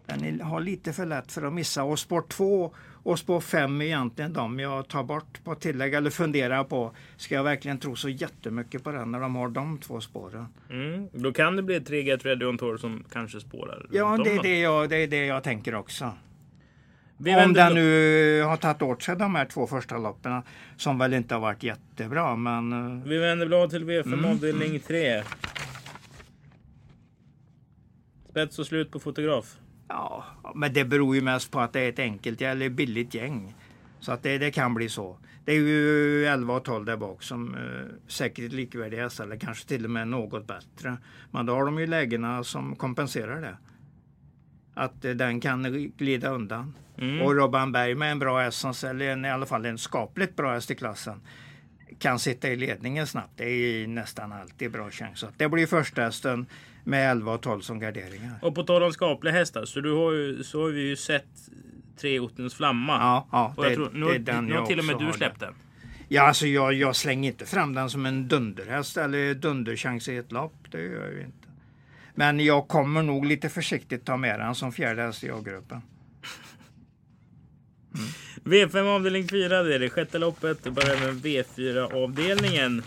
Den 0.05 0.41
har 0.41 0.59
lite 0.59 0.93
för 0.93 1.05
lätt 1.05 1.31
för 1.31 1.41
att 1.41 1.53
missa. 1.53 1.83
Och 1.83 1.99
spår 1.99 2.21
2 2.21 2.73
och 3.03 3.19
spår 3.19 3.41
5 3.41 3.81
är 3.81 3.85
egentligen 3.85 4.33
de 4.33 4.59
jag 4.59 4.87
tar 4.87 5.03
bort 5.03 5.43
på 5.43 5.55
tillägg 5.55 5.93
eller 5.93 6.09
funderar 6.09 6.63
på. 6.63 6.91
Ska 7.17 7.35
jag 7.35 7.43
verkligen 7.43 7.79
tro 7.79 7.95
så 7.95 8.09
jättemycket 8.09 8.83
på 8.83 8.91
den 8.91 9.11
när 9.11 9.19
de 9.19 9.35
har 9.35 9.49
de 9.49 9.77
två 9.77 10.01
spåren? 10.01 10.45
Mm. 10.69 11.09
Då 11.13 11.33
kan 11.33 11.55
det 11.55 11.63
bli 11.63 11.75
ett 11.75 11.85
3 11.85 12.01
Get 12.01 12.25
Ready 12.25 12.45
On 12.45 12.57
Tour 12.57 12.77
som 12.77 13.03
kanske 13.11 13.39
spårar. 13.39 13.85
Ja, 13.91 14.17
det 14.23 14.31
är 14.31 14.43
det 14.43 14.59
jag, 14.59 14.89
det 14.89 14.95
är 14.95 15.07
det 15.07 15.25
jag 15.25 15.43
tänker 15.43 15.75
också. 15.75 16.11
Vi 17.21 17.35
Om 17.35 17.53
den 17.53 17.73
nu 17.73 18.41
har 18.41 18.57
tagit 18.57 18.81
åt 18.81 19.03
sig 19.03 19.15
de 19.15 19.35
här 19.35 19.45
två 19.45 19.67
första 19.67 19.97
loppen 19.97 20.41
som 20.77 20.97
väl 20.97 21.13
inte 21.13 21.33
har 21.33 21.41
varit 21.41 21.63
jättebra 21.63 22.35
men 22.35 22.73
eh, 22.97 23.03
Vi 23.07 23.17
vänder 23.17 23.45
blad 23.47 23.69
till 23.69 23.83
V5 23.85 24.13
Mm. 24.13 24.25
avdelning 24.25 24.79
3. 24.79 25.23
Spets 28.29 28.59
och 28.59 28.65
slut 28.65 28.91
på 28.91 28.99
fotograf. 28.99 29.57
ja, 29.87 30.25
men 30.55 30.73
det 30.73 30.85
beror 30.85 31.15
ju 31.15 31.21
mest 31.21 31.51
på 31.51 31.59
att 31.59 31.73
det 31.73 31.79
är 31.79 31.89
ett 31.89 31.99
enkelt 31.99 32.41
eller 32.41 32.69
billigt 32.69 33.13
gäng. 33.13 33.55
Så 33.99 34.11
att 34.11 34.23
det, 34.23 34.37
det 34.37 34.51
kan 34.51 34.73
bli 34.73 34.89
så. 34.89 35.17
Det 35.45 35.51
är 35.51 35.55
ju 35.55 36.25
11 36.25 36.53
och 36.53 36.63
12 36.63 36.85
där 36.85 36.97
bak 36.97 37.23
som 37.23 37.55
eh, 37.55 37.61
säkert 38.07 38.45
är 38.45 38.49
likvärdiga 38.55 39.09
eller 39.21 39.35
kanske 39.37 39.67
till 39.67 39.83
och 39.85 39.91
med 39.91 40.07
något 40.07 40.47
bättre. 40.47 40.97
Men 41.31 41.45
då 41.45 41.53
har 41.53 41.65
de 41.65 41.79
ju 41.79 41.87
lägena 41.87 42.43
som 42.43 42.75
kompenserar 42.75 43.41
det. 43.41 43.57
Att 44.73 45.05
eh, 45.05 45.11
den 45.11 45.41
kan 45.41 45.91
glida 45.97 46.29
undan. 46.29 46.73
Mm. 46.97 47.21
Och 47.21 47.35
Robban 47.35 47.71
Berg 47.71 47.95
med 47.95 48.11
en 48.11 48.19
bra 48.19 48.39
häst, 48.39 48.83
eller 48.83 49.09
en, 49.09 49.25
i 49.25 49.29
alla 49.29 49.45
fall 49.45 49.65
en 49.65 49.77
skapligt 49.77 50.35
bra 50.35 50.53
häst 50.53 50.71
i 50.71 50.75
klassen, 50.75 51.21
kan 51.99 52.19
sitta 52.19 52.47
i 52.47 52.55
ledningen 52.55 53.07
snabbt. 53.07 53.33
Det 53.35 53.49
är 53.49 53.87
nästan 53.87 54.31
alltid 54.31 54.71
bra 54.71 54.91
chans. 54.91 55.19
Så 55.19 55.27
det 55.37 55.49
blir 55.49 55.67
första 55.67 56.01
hästen 56.01 56.45
med 56.83 57.11
11 57.11 57.33
och 57.33 57.41
12 57.41 57.61
som 57.61 57.79
garderingar. 57.79 58.39
Och 58.41 58.55
på 58.55 58.63
tal 58.63 58.83
om 58.83 58.91
skapliga 58.91 59.33
hästar 59.33 59.65
så, 59.65 59.81
du 59.81 59.93
har 59.93 60.11
ju, 60.11 60.43
så 60.43 60.61
har 60.61 60.69
vi 60.69 60.81
ju 60.81 60.95
sett 60.95 61.27
tre 61.97 62.19
Ottens 62.19 62.55
flamma. 62.55 62.93
Ja, 62.93 63.27
ja 63.31 63.53
Och 63.57 63.63
det, 63.63 63.75
tror, 63.75 63.89
nu, 63.93 64.05
det 64.05 64.15
är 64.15 64.19
den 64.19 64.45
nu 64.45 64.53
jag 64.53 64.65
till 64.65 64.79
och 64.79 64.85
med 64.85 64.97
du 64.99 65.13
släppt 65.13 65.39
den. 65.39 65.53
Ja, 66.07 66.21
alltså 66.21 66.47
jag, 66.47 66.73
jag 66.73 66.95
slänger 66.95 67.31
inte 67.31 67.45
fram 67.45 67.73
den 67.73 67.89
som 67.89 68.05
en 68.05 68.27
dunderhäst 68.27 68.97
eller 68.97 69.33
dunderchans 69.33 70.07
i 70.07 70.17
ett 70.17 70.31
lopp. 70.31 70.55
Det 70.71 70.81
gör 70.81 71.05
jag 71.05 71.13
ju 71.13 71.21
inte. 71.21 71.38
Men 72.15 72.39
jag 72.39 72.67
kommer 72.67 73.03
nog 73.03 73.25
lite 73.25 73.49
försiktigt 73.49 74.05
ta 74.05 74.17
med 74.17 74.39
den 74.39 74.55
som 74.55 74.71
fjärde 74.71 75.01
häst 75.01 75.23
i 75.23 75.31
A-gruppen. 75.31 75.81
V5 78.43 78.95
avdelning 78.95 79.27
4, 79.27 79.63
det 79.63 79.75
är 79.75 79.79
det 79.79 79.89
sjätte 79.89 80.17
loppet. 80.17 80.63
Det 80.63 80.71
börjar 80.71 80.99
med 80.99 81.13
V4 81.13 82.03
avdelningen. 82.03 82.83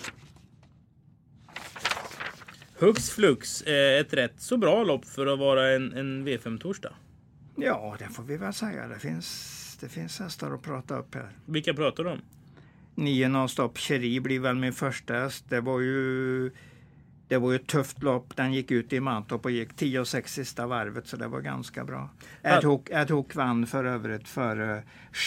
Hux 2.79 3.11
flux, 3.11 3.63
eh, 3.63 4.01
ett 4.01 4.15
rätt 4.15 4.35
så 4.41 4.57
bra 4.57 4.85
lopp 4.85 5.05
för 5.05 5.27
att 5.27 5.39
vara 5.39 5.71
en, 5.71 5.93
en 5.93 6.29
V5-torsdag. 6.29 6.93
Ja, 7.57 7.97
det 7.99 8.09
får 8.09 8.23
vi 8.23 8.37
väl 8.37 8.53
säga. 8.53 8.89
Det 8.89 8.99
finns, 8.99 9.79
det 9.81 9.89
finns 9.89 10.21
hästar 10.21 10.55
att 10.55 10.63
prata 10.63 10.99
upp 10.99 11.15
här. 11.15 11.31
Vilka 11.47 11.75
pratar 11.75 12.05
du 12.05 12.11
om? 12.11 12.21
Nio 12.95 13.29
nonstop 13.29 13.79
Cherie 13.79 14.21
blir 14.21 14.41
väl 14.41 14.55
min 14.55 14.73
första 14.73 15.15
häst. 15.15 15.45
Det 15.49 15.61
var 15.61 15.81
ju 15.81 16.51
det 17.33 17.39
var 17.39 17.51
ju 17.51 17.57
ett 17.57 17.67
tufft 17.67 18.03
lopp. 18.03 18.37
Den 18.37 18.53
gick 18.53 18.71
ut 18.71 18.93
i 18.93 19.01
Mantorp 19.01 19.45
och 19.45 19.51
gick 19.51 19.77
10 19.77 20.01
och 20.01 20.09
6 20.09 20.33
sista 20.35 20.67
varvet 20.67 21.07
så 21.07 21.17
det 21.17 21.27
var 21.29 21.41
ganska 21.41 21.85
bra. 21.85 22.11
Ad 22.45 23.11
Hoc 23.13 23.27
vann 23.35 23.67
för 23.67 23.85
övrigt 23.85 24.29
för 24.29 24.61
uh, 24.61 24.79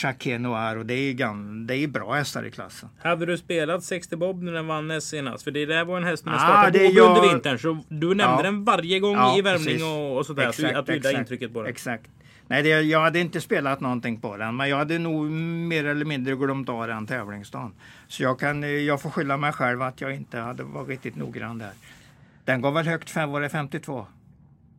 Jacquet 0.03 0.41
Noir 0.41 0.77
och 0.77 0.85
det 0.85 0.93
är, 0.93 1.13
gan, 1.13 1.67
det 1.67 1.75
är 1.75 1.87
bra 1.87 2.13
hästar 2.13 2.43
i 2.45 2.51
klassen. 2.51 2.89
Hade 3.03 3.25
du 3.25 3.37
spelat 3.37 3.83
60 3.83 4.15
Bob 4.15 4.43
när 4.43 4.51
den 4.51 4.67
vann 4.67 5.01
senast? 5.01 5.43
För 5.43 5.51
det 5.51 5.65
där 5.65 5.85
var 5.85 5.97
en 5.97 6.03
häst 6.03 6.23
som 6.23 6.31
Ah, 6.33 6.37
startade 6.39 6.79
det 6.79 6.85
jag- 6.85 7.17
under 7.17 7.29
vintern. 7.33 7.59
Så 7.59 7.77
du 7.87 8.07
nämnde 8.07 8.23
Ja. 8.23 8.41
den 8.41 8.63
varje 8.63 8.99
gång 8.99 9.13
Ja, 9.15 9.37
i 9.37 9.41
värmning 9.41 9.65
precis. 9.65 9.83
och, 9.83 10.17
och 10.17 10.25
sådär. 10.25 10.47
att 10.47 10.57
du, 10.57 10.67
att 10.73 10.85
du 10.85 10.93
gillade 10.93 11.17
intrycket 11.19 11.53
på 11.53 11.61
den. 11.61 11.69
Exakt. 11.71 12.09
Nej, 12.47 12.63
det, 12.63 12.69
jag 12.69 13.01
hade 13.01 13.19
inte 13.19 13.41
spelat 13.41 13.79
någonting 13.79 14.19
på 14.19 14.37
den, 14.37 14.55
men 14.55 14.69
jag 14.69 14.77
hade 14.77 14.99
nog 14.99 15.31
mer 15.31 15.85
eller 15.85 16.05
mindre 16.05 16.35
glömt 16.35 16.69
av 16.69 16.87
den 16.87 17.07
tävlingsdagen. 17.07 17.73
Så 18.07 18.23
jag, 18.23 18.39
kan, 18.39 18.63
eh, 18.63 18.69
jag 18.69 19.01
får 19.01 19.09
skylla 19.09 19.37
mig 19.37 19.51
själv 19.51 19.81
att 19.81 20.01
jag 20.01 20.15
inte 20.15 20.39
hade 20.39 20.63
varit 20.63 20.89
riktigt 20.89 21.15
noggrann 21.15 21.57
där. 21.57 21.71
Den 22.45 22.61
gav 22.61 22.73
väl 22.73 22.87
högt, 22.87 23.15
var 23.15 23.41
det 23.41 23.49
52? 23.49 24.07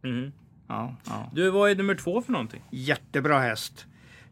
Mhm. 0.02 0.32
Ja, 0.68 0.94
ja. 1.06 1.30
Du, 1.32 1.50
vad 1.50 1.70
är 1.70 1.74
nummer 1.74 1.94
två 1.94 2.22
för 2.22 2.32
någonting? 2.32 2.62
Jättebra 2.70 3.38
häst. 3.38 3.86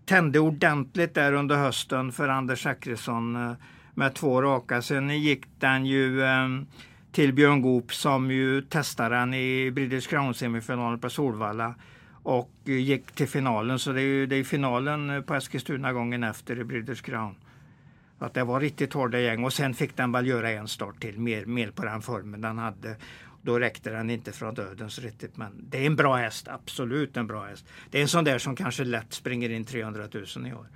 Tände 0.05 0.39
ordentligt 0.39 1.15
där 1.15 1.33
under 1.33 1.57
hösten 1.57 2.13
för 2.13 2.29
Anders 2.29 2.63
Zachrisson 2.63 3.37
eh, 3.37 3.53
med 3.95 4.15
två 4.15 4.43
raka. 4.43 4.83
Sen 4.83 5.23
gick 5.23 5.45
den 5.59 5.87
ju 5.87 6.23
eh, 6.23 6.49
till 7.13 7.33
Björn 7.33 7.63
Goop 7.63 7.95
som 7.95 8.31
ju 8.31 8.63
testade 8.63 9.17
den 9.17 9.35
i 9.35 9.71
British 9.71 10.09
Crown-semifinalen 10.09 10.99
på 10.99 11.11
Solvalla 11.11 11.75
och 12.25 12.51
eh, 12.65 12.75
gick 12.75 13.13
till 13.13 13.29
finalen. 13.29 13.79
Så 13.79 13.93
det 13.93 14.01
är 14.01 14.05
ju 14.05 14.27
det 14.27 14.37
är 14.37 14.45
finalen 14.45 15.11
eh, 15.11 15.21
på 15.21 15.35
Eskilstuna 15.35 15.93
gången 15.93 16.25
efter 16.25 16.59
i 16.61 16.65
British 16.65 17.03
Crown. 17.03 17.35
Så 18.19 18.25
Att 18.25 18.35
det 18.35 18.45
var 18.45 18.61
riktigt 18.61 18.93
hårda 18.93 19.21
gäng 19.21 19.45
och 19.45 19.53
sen 19.53 19.75
fick 19.75 19.97
den 19.97 20.13
väl 20.13 20.27
göra 20.27 20.51
en 20.51 20.69
start 20.69 21.01
till, 21.01 21.19
mer, 21.19 21.45
mer 21.45 21.71
på 21.71 21.85
den 21.85 22.03
formen 22.03 22.41
den 22.41 22.59
hade. 22.59 22.97
Då 23.43 23.59
räckte 23.59 23.91
den 23.91 24.11
inte 24.11 24.33
från 24.33 24.55
dödens 24.55 24.99
riktigt. 24.99 25.37
Men 25.37 25.53
det 25.71 25.79
är 25.79 25.87
en 25.87 25.97
bra 25.97 26.15
häst, 26.17 26.49
absolut 26.49 27.17
en 27.17 27.27
bra 27.27 27.45
häst. 27.45 27.67
Det 27.91 27.99
är 27.99 28.03
en 28.03 28.09
sån 28.09 28.25
där 28.25 28.39
som 28.39 28.57
kanske 28.57 28.85
lätt 28.85 29.13
springer 29.13 29.51
in 29.51 29.65
300 29.65 30.09
000 30.37 30.47
i 30.47 30.53
år. 30.53 30.67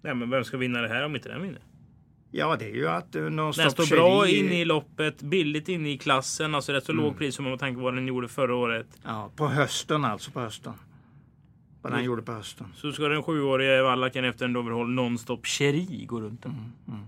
Nej, 0.00 0.14
men 0.14 0.30
vem 0.30 0.44
ska 0.44 0.56
vinna 0.56 0.80
det 0.80 0.88
här 0.88 1.04
om 1.04 1.16
inte 1.16 1.28
den 1.28 1.42
vinner? 1.42 1.60
Ja, 2.30 2.56
det 2.56 2.64
är 2.70 2.74
ju 2.74 2.88
att 2.88 3.12
Den 3.12 3.36
någonstans 3.36 3.72
står 3.72 3.86
bra 3.96 4.28
inne 4.28 4.60
i 4.60 4.64
loppet, 4.64 5.22
billigt 5.22 5.68
inne 5.68 5.90
i 5.90 5.98
klassen. 5.98 6.54
Alltså 6.54 6.72
rätt 6.72 6.84
så 6.84 6.92
Mm. 6.92 7.04
låg 7.04 7.18
pris 7.18 7.34
som 7.34 7.44
med 7.44 7.58
tanke 7.58 7.76
på 7.78 7.84
vad 7.84 7.94
den 7.94 8.06
gjorde 8.06 8.28
förra 8.28 8.54
året. 8.54 8.86
Ja, 9.04 9.30
på 9.36 9.48
hösten 9.48 10.04
alltså, 10.04 10.30
på 10.30 10.40
hösten. 10.40 10.72
Vad 11.82 11.92
den 11.92 11.98
Mm. 11.98 12.06
gjorde 12.06 12.22
på 12.22 12.32
hösten. 12.32 12.66
Så 12.74 12.92
ska 12.92 13.08
den 13.08 13.22
sjuåriga 13.22 13.82
vallacken 13.82 14.24
efter 14.24 14.44
en 14.44 14.56
overhaul 14.56 14.88
nonstop 14.90 15.46
Cherie 15.46 16.06
gå 16.06 16.20
runt 16.20 16.42
den. 16.42 16.72
Mm. 16.88 17.00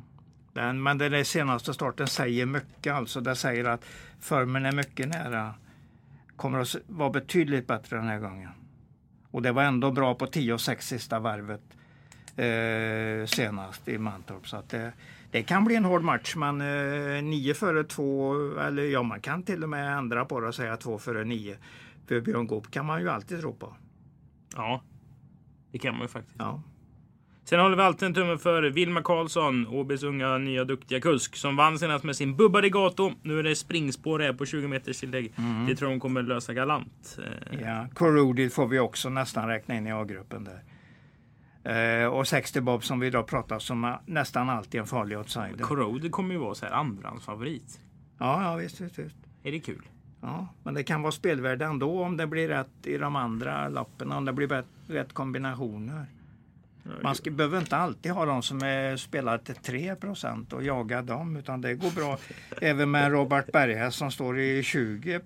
Den, 0.52 0.82
men 0.82 0.98
den 0.98 1.24
senaste 1.24 1.74
starten 1.74 2.06
säger 2.06 2.46
mycket 2.46 2.94
alltså. 2.94 3.20
Det 3.20 3.36
säger 3.36 3.64
att 3.64 3.84
formen 4.20 4.66
är 4.66 4.72
mycket 4.72 5.08
nära. 5.08 5.54
Kommer 6.36 6.58
att 6.58 6.76
vara 6.86 7.10
betydligt 7.10 7.66
bättre 7.66 7.96
den 7.96 8.06
här 8.08 8.18
gången. 8.18 8.50
Och 9.30 9.42
det 9.42 9.52
var 9.52 9.62
ändå 9.62 9.90
bra 9.90 10.14
på 10.14 10.26
10 10.26 10.52
och 10.52 10.60
6 10.60 10.86
sista 10.88 11.18
varvet 11.18 11.60
eh, 12.38 13.26
senast 13.26 13.88
i 13.88 13.98
Mantorp. 13.98 14.48
Så 14.48 14.56
att 14.56 14.68
det, 14.70 14.92
Det 15.30 15.42
kan 15.42 15.64
bli 15.64 15.74
en 15.74 15.84
hård 15.84 16.02
match, 16.02 16.36
men 16.36 16.60
eh, 16.60 17.22
nio 17.22 17.54
före 17.54 17.84
två, 17.84 18.34
eller 18.58 18.82
ja, 18.82 19.02
man 19.02 19.20
kan 19.20 19.42
till 19.42 19.62
och 19.62 19.68
med 19.68 19.98
ändra 19.98 20.24
på 20.24 20.40
det 20.40 20.48
och 20.48 20.54
säga 20.54 20.76
två 20.76 20.98
före 20.98 21.24
nio. 21.24 21.56
För 22.06 22.20
Björn 22.20 22.46
Goop 22.46 22.70
kan 22.70 22.86
man 22.86 23.00
ju 23.00 23.08
alltid 23.08 23.40
tro 23.40 23.54
på. 23.54 23.74
Ja, 24.56 24.82
det 25.72 25.78
kan 25.78 25.94
man 25.94 26.02
ju 26.02 26.08
faktiskt. 26.08 26.36
Ja. 26.38 26.62
Sen 27.44 27.60
håller 27.60 27.76
vi 27.76 27.82
alltid 27.82 28.06
en 28.06 28.14
tumme 28.14 28.38
för 28.38 28.62
Vilma 28.62 29.02
Karlsson, 29.02 29.66
Åbys 29.66 30.02
unga 30.02 30.38
nya 30.38 30.64
duktiga 30.64 31.00
kusk 31.00 31.36
som 31.36 31.56
vann 31.56 31.78
senast 31.78 32.04
med 32.04 32.16
sin 32.16 32.36
Bubba 32.36 32.62
Regato. 32.62 33.12
Nu 33.22 33.38
är 33.38 33.42
det 33.42 33.56
springspår 33.56 34.18
här 34.18 34.32
på 34.32 34.46
20 34.46 34.68
meters 34.68 35.00
tillägg. 35.00 35.32
Det 35.68 35.76
tror 35.76 35.88
hon 35.88 36.00
kommer 36.00 36.22
lösa 36.22 36.54
galant. 36.54 37.18
Eh, 37.52 37.60
Ja, 37.60 37.86
Corroded 37.94 38.52
får 38.52 38.66
vi 38.66 38.78
också 38.78 39.08
nästan 39.08 39.48
räkna 39.48 39.76
in 39.76 39.86
i 39.86 39.92
A-gruppen 39.92 40.44
där. 40.44 40.62
Eh, 41.68 42.06
och 42.06 42.28
60 42.28 42.60
Bob 42.60 42.84
som 42.84 43.00
vi 43.00 43.10
då 43.10 43.22
pratar 43.22 43.58
som 43.58 43.84
är 43.84 43.98
nästan 44.06 44.50
alltid 44.50 44.80
en 44.80 44.86
farlig 44.86 45.18
outsider. 45.18 45.58
Corroded 45.58 46.12
kommer 46.12 46.34
ju 46.34 46.40
vara 46.40 46.54
så 46.54 46.66
här 46.66 46.72
andrahandsfavorit. 46.72 47.80
Ja, 48.18 48.42
ja 48.42 48.56
visst, 48.56 48.80
visst, 48.80 48.98
visst. 48.98 49.16
Är 49.42 49.52
det 49.52 49.60
kul? 49.60 49.82
Ja, 50.20 50.48
men 50.62 50.74
det 50.74 50.84
kan 50.84 51.02
vara 51.02 51.12
spelvärde 51.12 51.64
ändå 51.64 52.02
om 52.02 52.16
det 52.16 52.26
blir 52.26 52.48
rätt 52.48 52.86
i 52.86 52.98
de 52.98 53.16
andra 53.16 53.68
loppen, 53.68 54.12
om 54.12 54.24
det 54.24 54.32
blir 54.32 54.64
rätt, 54.86 55.12
kombinationer. 55.12 56.06
Man 57.02 57.14
ska, 57.14 57.30
behöver 57.30 57.58
inte 57.58 57.76
alltid 57.76 58.12
ha 58.12 58.24
de 58.24 58.42
som 58.42 58.62
är 58.62 58.96
spelade 58.96 59.44
till 59.44 59.54
3 59.54 59.94
och 60.52 60.62
jaga 60.62 61.02
dem, 61.02 61.36
utan 61.36 61.60
det 61.60 61.74
går 61.74 61.90
bra 61.90 62.18
även 62.60 62.90
med 62.90 63.12
Robert 63.12 63.52
Berghäst 63.52 63.98
som 63.98 64.10
står 64.10 64.38
i 64.38 64.62
20 64.62 65.20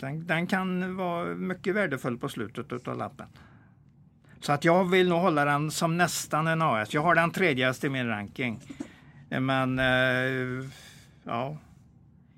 den, 0.00 0.26
den 0.26 0.46
kan 0.46 0.96
vara 0.96 1.34
mycket 1.34 1.74
värdefull 1.74 2.18
på 2.18 2.28
slutet 2.28 2.88
av 2.88 2.98
lappen. 2.98 3.26
Så 4.46 4.52
att 4.52 4.64
jag 4.64 4.90
vill 4.90 5.08
nog 5.08 5.20
hålla 5.20 5.44
den 5.44 5.70
som 5.70 5.96
nästan 5.96 6.46
en 6.46 6.62
AS. 6.62 6.94
Jag 6.94 7.02
har 7.02 7.14
den 7.14 7.30
tredje 7.30 7.74
i 7.82 7.88
min 7.88 8.06
ranking. 8.08 8.60
Men 9.28 9.78
eh, 9.78 10.68
ja, 11.24 11.56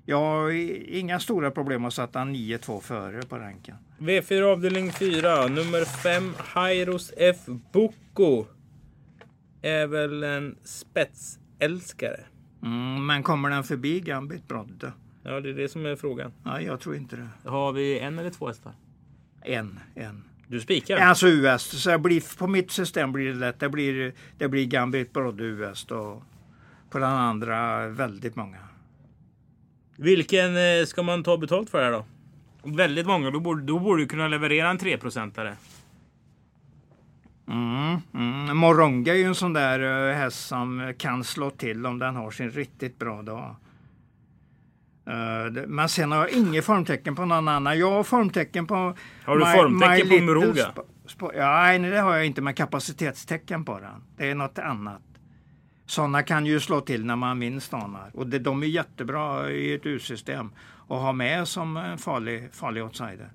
jag 0.05 0.17
har 0.17 0.51
inga 0.95 1.19
stora 1.19 1.51
problem 1.51 1.85
att 1.85 1.93
sätta 1.93 2.19
9-2 2.19 2.81
före 2.81 3.21
på 3.21 3.37
ranken. 3.37 3.75
V4 3.97 4.41
avdelning 4.41 4.91
4, 4.91 5.47
nummer 5.47 5.85
5, 5.85 6.33
Hairos 6.37 7.13
F. 7.17 7.37
Boko. 7.71 8.45
Är 9.61 9.87
väl 9.87 10.23
en 10.23 10.55
spetsälskare. 10.63 12.19
Mm, 12.63 13.05
men 13.05 13.23
kommer 13.23 13.49
den 13.49 13.63
förbi 13.63 13.99
Gambit 13.99 14.47
Brodde? 14.47 14.93
Ja, 15.23 15.39
det 15.39 15.49
är 15.49 15.53
det 15.53 15.69
som 15.69 15.85
är 15.85 15.95
frågan. 15.95 16.33
Nej, 16.43 16.65
jag 16.65 16.79
tror 16.79 16.95
inte 16.95 17.15
det. 17.15 17.49
Har 17.49 17.71
vi 17.71 17.99
en 17.99 18.19
eller 18.19 18.29
två 18.29 18.47
hästar? 18.47 18.73
En, 19.41 19.79
en. 19.95 20.28
Du 20.49 20.59
spikar? 20.59 20.97
Alltså 20.97 21.27
US. 21.27 21.63
Så 21.63 21.89
det 21.89 21.99
blir, 21.99 22.37
på 22.37 22.47
mitt 22.47 22.71
system 22.71 23.11
blir 23.11 23.27
det 23.27 23.39
lätt. 23.39 23.59
Det 23.59 23.69
blir, 23.69 24.13
det 24.37 24.47
blir 24.47 24.65
Gambit 24.65 25.13
Brodde 25.13 25.43
US 25.43 25.85
och 25.85 26.23
på 26.89 26.99
den 26.99 27.09
andra 27.09 27.87
väldigt 27.87 28.35
många. 28.35 28.57
Vilken 29.95 30.57
eh, 30.57 30.85
ska 30.85 31.03
man 31.03 31.23
ta 31.23 31.37
betalt 31.37 31.69
för 31.69 31.83
här 31.83 31.91
då? 31.91 32.05
Väldigt 32.63 33.07
många. 33.07 33.31
Då 33.31 33.39
borde, 33.39 33.61
då 33.61 33.79
borde 33.79 34.01
du 34.01 34.07
kunna 34.07 34.27
leverera 34.27 34.69
en 34.69 34.79
3-procentare. 34.79 35.55
Mm, 37.47 37.97
mm. 38.13 38.57
Moronga 38.57 39.13
är 39.13 39.17
ju 39.17 39.23
en 39.23 39.35
sån 39.35 39.53
där 39.53 39.79
uh, 39.79 40.15
häst 40.15 40.47
som 40.47 40.93
kan 40.97 41.23
slå 41.23 41.49
till 41.49 41.85
om 41.85 41.99
den 41.99 42.15
har 42.15 42.31
sin 42.31 42.49
riktigt 42.49 42.99
bra 42.99 43.21
dag. 43.21 43.55
Det, 45.51 45.67
men 45.67 45.89
sen 45.89 46.11
har 46.11 46.17
jag 46.17 46.31
inget 46.31 46.65
formtecken 46.65 47.15
på 47.15 47.25
någon 47.25 47.47
annan. 47.47 47.79
Jag 47.79 47.91
har 47.91 48.03
formtecken 48.03 48.67
på... 48.67 48.95
Har 49.25 49.37
du 49.37 49.45
formtecken 49.45 50.07
på 50.07 50.13
Little 50.13 50.21
Muruga? 50.25 50.73
Ja, 51.19 51.61
nej, 51.61 51.79
det 51.79 51.99
har 51.99 52.15
jag 52.15 52.25
inte, 52.25 52.41
men 52.41 52.53
kapacitetstecken 52.53 53.65
på 53.65 53.79
den. 53.79 54.03
Det 54.17 54.29
är 54.29 54.35
något 54.35 54.59
annat. 54.59 55.01
Sådana 55.85 56.23
kan 56.23 56.45
ju 56.45 56.59
slå 56.59 56.81
till 56.81 57.05
när 57.05 57.15
man 57.15 57.39
minst 57.39 57.73
anar. 57.73 58.11
Och 58.13 58.27
det, 58.27 58.39
de 58.39 58.63
är 58.63 58.67
jättebra 58.67 59.51
i 59.51 59.73
ett 59.73 59.85
U-system 59.85 60.51
att 60.89 61.01
ha 61.01 61.13
med 61.13 61.47
som 61.47 61.77
en 61.77 61.97
farlig, 61.97 62.53
farlig 62.53 62.83
outsider. 62.83 63.31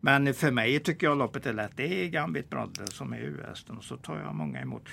Men 0.00 0.34
för 0.34 0.50
mig 0.50 0.80
tycker 0.80 1.06
jag 1.06 1.18
loppet 1.18 1.46
är 1.46 1.52
lätt. 1.52 1.72
Det 1.76 2.04
är 2.04 2.08
Gambit 2.08 2.50
Brodde 2.50 2.86
som 2.86 3.12
är 3.12 3.18
U-hästen 3.18 3.76
och 3.76 3.84
så 3.84 3.96
tar 3.96 4.18
jag 4.18 4.34
många 4.34 4.60
emot. 4.60 4.88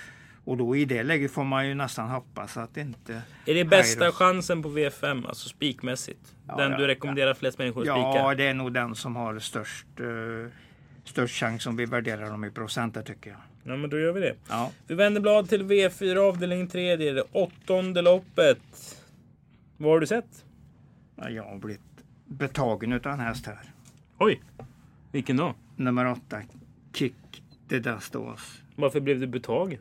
Och 0.48 0.56
då 0.56 0.76
i 0.76 0.84
det 0.84 1.02
läget 1.02 1.30
får 1.30 1.44
man 1.44 1.68
ju 1.68 1.74
nästan 1.74 2.08
hoppas 2.08 2.56
att 2.56 2.74
det 2.74 2.80
inte... 2.80 3.22
Är 3.46 3.54
det 3.54 3.64
bästa 3.64 4.04
Hairos- 4.04 4.12
chansen 4.12 4.62
på 4.62 4.68
V5, 4.68 5.26
alltså 5.26 5.48
spikmässigt? 5.48 6.34
Ja, 6.46 6.56
den 6.56 6.72
ja, 6.72 6.78
du 6.78 6.86
rekommenderar 6.86 7.34
flest 7.34 7.58
människor 7.58 7.80
att 7.80 7.86
spika? 7.86 8.24
Ja, 8.24 8.34
det 8.34 8.46
är 8.46 8.54
nog 8.54 8.72
den 8.72 8.94
som 8.94 9.16
har 9.16 9.38
störst, 9.38 9.86
uh, 10.00 10.46
störst 11.04 11.34
chans 11.34 11.66
om 11.66 11.76
vi 11.76 11.86
värderar 11.86 12.30
dem 12.30 12.44
i 12.44 12.50
procenter 12.50 13.02
tycker 13.02 13.30
jag. 13.30 13.38
Ja, 13.62 13.76
men 13.76 13.90
då 13.90 13.98
gör 13.98 14.12
vi 14.12 14.20
det. 14.20 14.34
Ja. 14.48 14.70
Vi 14.86 14.94
vänder 14.94 15.20
blad 15.20 15.48
till 15.48 15.62
V4 15.62 16.16
avdelning 16.16 16.68
3. 16.68 16.96
Det 16.96 17.08
är 17.08 17.14
det 17.14 17.24
åttonde 17.32 18.02
loppet. 18.02 18.58
Vad 19.76 19.92
har 19.92 20.00
du 20.00 20.06
sett? 20.06 20.44
Ja, 21.16 21.30
Jag 21.30 21.44
har 21.44 21.58
blivit 21.58 21.80
betagen 22.26 22.92
utav 22.92 23.12
en 23.12 23.20
häst 23.20 23.46
här. 23.46 23.60
Oj! 24.18 24.42
Vilken 25.12 25.36
då? 25.36 25.54
Nummer 25.76 26.06
åtta, 26.06 26.42
Kick 26.92 27.42
the 27.68 27.78
Dust 27.78 28.16
Off. 28.16 28.62
Varför 28.76 29.00
blev 29.00 29.20
du 29.20 29.26
betagen? 29.26 29.78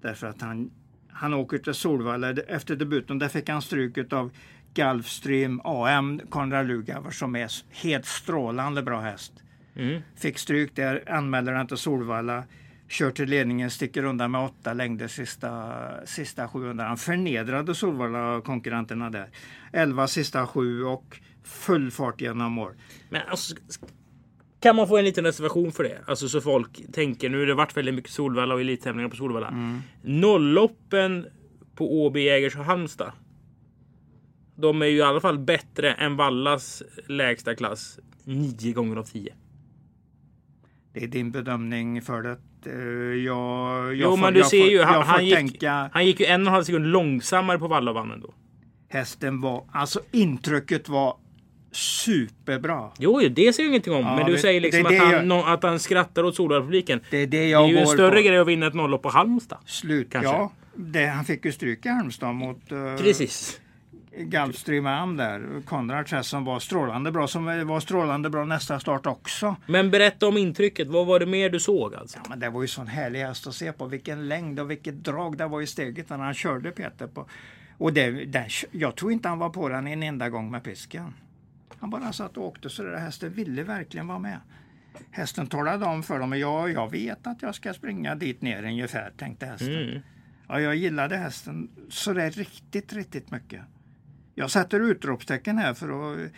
Därför 0.00 0.26
att 0.26 0.40
han, 0.40 0.70
han 1.08 1.34
åker 1.34 1.58
till 1.58 1.74
Solvalla 1.74 2.30
efter 2.30 2.76
debuten. 2.76 3.18
Där 3.18 3.28
fick 3.28 3.48
han 3.48 3.62
stryk 3.62 4.12
av 4.12 4.30
Gulfstream 4.74 5.60
AM 5.64 6.20
Konrad 6.30 6.66
Lugauer 6.66 7.10
som 7.10 7.36
är 7.36 7.50
helt 7.70 8.06
strålande 8.06 8.82
bra 8.82 9.00
häst. 9.00 9.32
Mm. 9.76 10.02
Fick 10.16 10.38
stryk 10.38 10.76
där, 10.76 11.04
anmäler 11.10 11.52
den 11.52 11.66
till 11.66 11.76
Solvalla. 11.76 12.44
Kör 12.88 13.10
till 13.10 13.28
ledningen, 13.28 13.70
sticker 13.70 14.04
undan 14.04 14.30
med 14.30 14.40
åtta 14.40 14.72
längder 14.72 15.08
sista, 15.08 15.74
sista 16.04 16.48
700. 16.48 16.84
Han 16.84 16.96
förnedrade 16.96 17.74
Solvalla-konkurrenterna 17.74 19.10
där. 19.10 19.28
11 19.72 20.08
sista 20.08 20.46
sju 20.46 20.84
och 20.84 21.20
full 21.44 21.90
fart 21.90 22.20
genom 22.20 22.52
mål. 22.52 22.74
Men 23.08 23.22
alltså, 23.28 23.56
kan 24.60 24.76
man 24.76 24.88
få 24.88 24.96
en 24.98 25.04
liten 25.04 25.24
reservation 25.24 25.72
för 25.72 25.82
det? 25.84 25.98
Alltså 26.06 26.28
så 26.28 26.40
folk 26.40 26.92
tänker, 26.92 27.28
nu 27.28 27.38
har 27.38 27.46
det 27.46 27.54
varit 27.54 27.76
väldigt 27.76 27.94
mycket 27.94 28.10
Solvalla 28.10 28.54
och 28.54 28.60
elittävlingar 28.60 29.08
på 29.08 29.16
Solvalla. 29.16 29.48
Mm. 29.48 29.78
Nolloppen 30.02 31.26
på 31.74 32.04
Åby, 32.04 32.20
Jägers 32.24 32.56
och 32.56 32.64
Halmstad. 32.64 33.12
De 34.56 34.82
är 34.82 34.86
ju 34.86 34.96
i 34.96 35.02
alla 35.02 35.20
fall 35.20 35.38
bättre 35.38 35.92
än 35.92 36.16
Vallas 36.16 36.82
lägsta 37.08 37.54
klass. 37.54 37.98
Nio 38.24 38.72
gånger 38.72 38.96
av 38.96 39.02
tio. 39.04 39.34
Det 40.92 41.04
är 41.04 41.08
din 41.08 41.30
bedömning 41.30 42.02
för 42.02 42.22
det. 42.22 42.38
Eh, 42.66 42.72
Jag, 43.24 43.86
jag 43.86 43.94
Jo, 43.94 44.10
får, 44.10 44.16
men 44.16 44.34
du 44.34 44.42
ser 44.44 44.60
får, 44.62 44.70
ju. 44.70 44.82
Han, 44.82 45.02
han, 45.02 45.24
gick, 45.26 45.34
tänka, 45.34 45.90
han 45.92 46.06
gick 46.06 46.20
ju 46.20 46.26
en 46.26 46.40
och 46.40 46.46
en 46.46 46.52
halv 46.52 46.64
sekund 46.64 46.86
långsammare 46.86 47.58
på 47.58 47.68
Valla 47.68 47.90
och 47.90 47.94
vann 47.94 48.10
ändå. 48.10 48.34
hästen 48.88 49.40
var, 49.40 49.64
alltså 49.72 50.00
intrycket 50.10 50.88
var 50.88 51.16
superbra. 51.72 52.90
Jo, 52.98 53.20
det 53.30 53.52
säger 53.52 53.66
jag 53.68 53.70
ingenting 53.70 53.92
om. 53.92 54.00
Ja, 54.00 54.16
men 54.16 54.26
du 54.26 54.32
det- 54.32 54.38
säger 54.38 54.60
liksom 54.60 54.82
det 54.82 54.96
är 54.96 55.02
att, 55.02 55.10
det 55.10 55.16
han, 55.16 55.30
jag- 55.30 55.48
att 55.52 55.62
han 55.62 55.78
skrattar 55.80 56.22
åt 56.24 56.34
Solvalla-publiken. 56.36 57.00
Det 57.10 57.16
är 57.16 57.26
det 57.26 57.38
Det 57.38 57.44
är 57.44 57.48
jag 57.48 57.68
ju 57.70 57.78
en 57.78 57.86
större 57.86 58.16
på. 58.22 58.28
grej 58.28 58.38
att 58.38 58.46
vinna 58.46 58.66
ett 58.66 58.74
nollopp 58.74 59.02
på 59.02 59.08
Halmstad. 59.08 59.58
Slut, 59.66 60.12
kanske. 60.12 60.30
ja. 60.32 60.52
Det, 60.74 61.06
han 61.06 61.24
fick 61.24 61.44
ju 61.44 61.52
stryk 61.52 61.86
i 61.86 61.88
Halmstad 61.88 62.34
mot 62.34 62.72
uh, 62.72 62.96
Precis. 62.96 63.60
Gulfstream 64.20 64.86
Am 64.86 65.16
där. 65.16 65.62
Konrads 65.66 66.12
häst 66.12 66.28
som 66.30 66.44
var 66.44 66.58
strålande 66.58 67.12
bra, 67.12 67.26
som 67.26 67.44
var 67.66 67.80
strålande 67.80 68.30
bra 68.30 68.44
nästa 68.44 68.80
start 68.80 69.06
också. 69.06 69.56
Men 69.66 69.90
berätta 69.90 70.26
om 70.28 70.36
intrycket. 70.36 70.88
Vad 70.88 71.06
var 71.06 71.20
det 71.20 71.26
mer 71.26 71.50
du 71.50 71.60
såg 71.60 71.94
alltså? 71.94 72.18
Ja, 72.18 72.26
men 72.30 72.40
det 72.40 72.50
var 72.50 72.62
ju 72.62 72.68
sån 72.68 72.86
härlig 72.86 73.20
häst 73.20 73.46
att 73.46 73.54
se 73.54 73.72
på. 73.72 73.86
Vilken 73.86 74.28
längd 74.28 74.60
och 74.60 74.70
vilket 74.70 75.04
drag 75.04 75.36
det 75.38 75.46
var 75.46 75.60
i 75.62 75.66
steget 75.66 76.10
när 76.10 76.18
han 76.18 76.34
körde 76.34 76.70
Peter 76.70 77.06
på. 77.06 77.26
Och 77.78 77.92
det, 77.92 78.10
den, 78.10 78.44
jag 78.70 78.96
tror 78.96 79.12
inte 79.12 79.28
han 79.28 79.38
var 79.38 79.50
på 79.50 79.68
den 79.68 79.86
en 79.86 80.02
enda 80.02 80.28
gång 80.28 80.50
med 80.50 80.62
pisken. 80.64 81.14
Han 81.80 81.90
bara 81.90 82.12
satt 82.12 82.36
och 82.36 82.44
åkte 82.44 82.70
så 82.70 82.82
där 82.82 82.96
hästen 82.96 83.32
ville 83.32 83.62
verkligen 83.62 84.06
vara 84.06 84.18
med. 84.18 84.40
Hästen 85.10 85.46
talade 85.46 85.84
om 85.84 86.02
för 86.02 86.18
dem, 86.18 86.38
ja, 86.38 86.68
jag 86.68 86.90
vet 86.90 87.26
att 87.26 87.42
jag 87.42 87.54
ska 87.54 87.74
springa 87.74 88.14
dit 88.14 88.42
ner 88.42 88.64
ungefär, 88.64 89.12
tänkte 89.16 89.46
hästen. 89.46 89.88
Mm. 89.88 90.00
Ja, 90.48 90.60
jag 90.60 90.76
gillade 90.76 91.16
hästen 91.16 91.70
så 91.88 92.12
där 92.12 92.30
riktigt, 92.30 92.92
riktigt 92.92 93.30
mycket. 93.30 93.62
Jag 94.34 94.50
sätter 94.50 94.80
utropstecken 94.80 95.58
här 95.58 95.74
för 95.74 96.12
att 96.12 96.30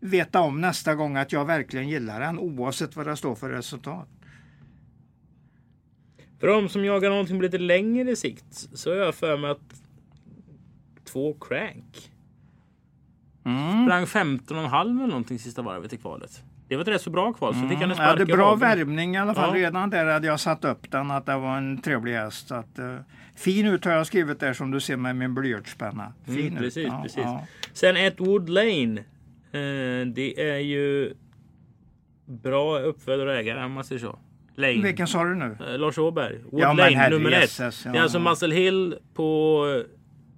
veta 0.00 0.40
om 0.40 0.60
nästa 0.60 0.94
gång 0.94 1.16
att 1.16 1.32
jag 1.32 1.44
verkligen 1.44 1.88
gillar 1.88 2.20
den 2.20 2.38
oavsett 2.38 2.96
vad 2.96 3.06
det 3.06 3.16
står 3.16 3.34
för 3.34 3.50
resultat. 3.50 4.08
För 6.40 6.46
de 6.46 6.68
som 6.68 6.84
jagar 6.84 7.10
någonting 7.10 7.38
på 7.38 7.42
lite 7.42 7.58
längre 7.58 8.16
sikt 8.16 8.68
så 8.72 8.90
har 8.90 8.96
jag 8.96 9.14
för 9.14 9.38
mig 9.38 9.50
att 9.50 9.82
två 11.04 11.34
crank 11.34 12.11
Mm. 13.44 13.86
sprang 13.86 14.04
15,5 14.06 14.80
eller 14.80 15.06
någonting 15.06 15.38
sista 15.38 15.62
varvet 15.62 15.92
i 15.92 15.96
kvalet. 15.96 16.42
Det 16.68 16.76
var 16.76 16.82
ett 16.82 16.88
rätt 16.88 17.02
så 17.02 17.10
bra 17.10 17.32
kval. 17.32 17.54
Så 17.54 17.68
fick 17.68 17.78
han 17.78 17.94
spark 17.94 18.08
hade 18.08 18.22
i 18.22 18.26
bra 18.26 18.54
värmning 18.54 19.14
i 19.14 19.18
alla 19.18 19.34
fall. 19.34 19.58
Ja. 19.58 19.66
Redan 19.66 19.90
där 19.90 20.06
hade 20.06 20.26
jag 20.26 20.40
satt 20.40 20.64
upp 20.64 20.90
den 20.90 21.10
att 21.10 21.26
det 21.26 21.36
var 21.38 21.56
en 21.56 21.80
trevlig 21.82 22.12
häst. 22.14 22.48
Så 22.48 22.54
att, 22.54 22.78
uh, 22.78 22.96
fin 23.36 23.66
ut 23.66 23.84
har 23.84 23.92
jag 23.92 24.06
skrivit 24.06 24.40
där 24.40 24.52
som 24.52 24.70
du 24.70 24.80
ser 24.80 24.96
med 24.96 25.16
min 25.16 25.34
blyertspenna. 25.34 26.12
Fin 26.26 26.38
Mm, 26.48 26.56
precis, 26.56 26.86
Ja, 26.86 27.00
precis. 27.02 27.18
ja. 27.24 27.46
Sen 27.72 27.96
ett 27.96 28.20
Wood 28.20 28.48
Lane. 28.48 28.98
Eh, 29.52 30.06
det 30.06 30.50
är 30.50 30.58
ju 30.58 31.14
bra 32.26 32.78
uppfödare 32.78 33.30
och 33.30 33.36
ägare 33.36 33.64
om 33.64 33.72
man 33.72 33.84
säger 33.84 34.00
så. 34.00 34.18
Lane. 34.54 34.82
Vilken 34.82 35.06
sa 35.06 35.24
du 35.24 35.34
nu? 35.34 35.56
Eh, 35.68 35.78
Lars 35.78 35.98
Åberg. 35.98 36.38
Wood 36.50 36.60
Ja, 36.62 36.72
Lane, 36.72 36.96
herre 36.96 37.14
nummer 37.14 37.32
ett. 37.32 37.40
jösses, 37.40 37.82
Det 37.82 37.88
är 37.88 37.94
ja. 37.94 38.02
alltså 38.02 38.18
Muscle 38.18 38.54
Hill 38.54 38.94
på 39.14 39.64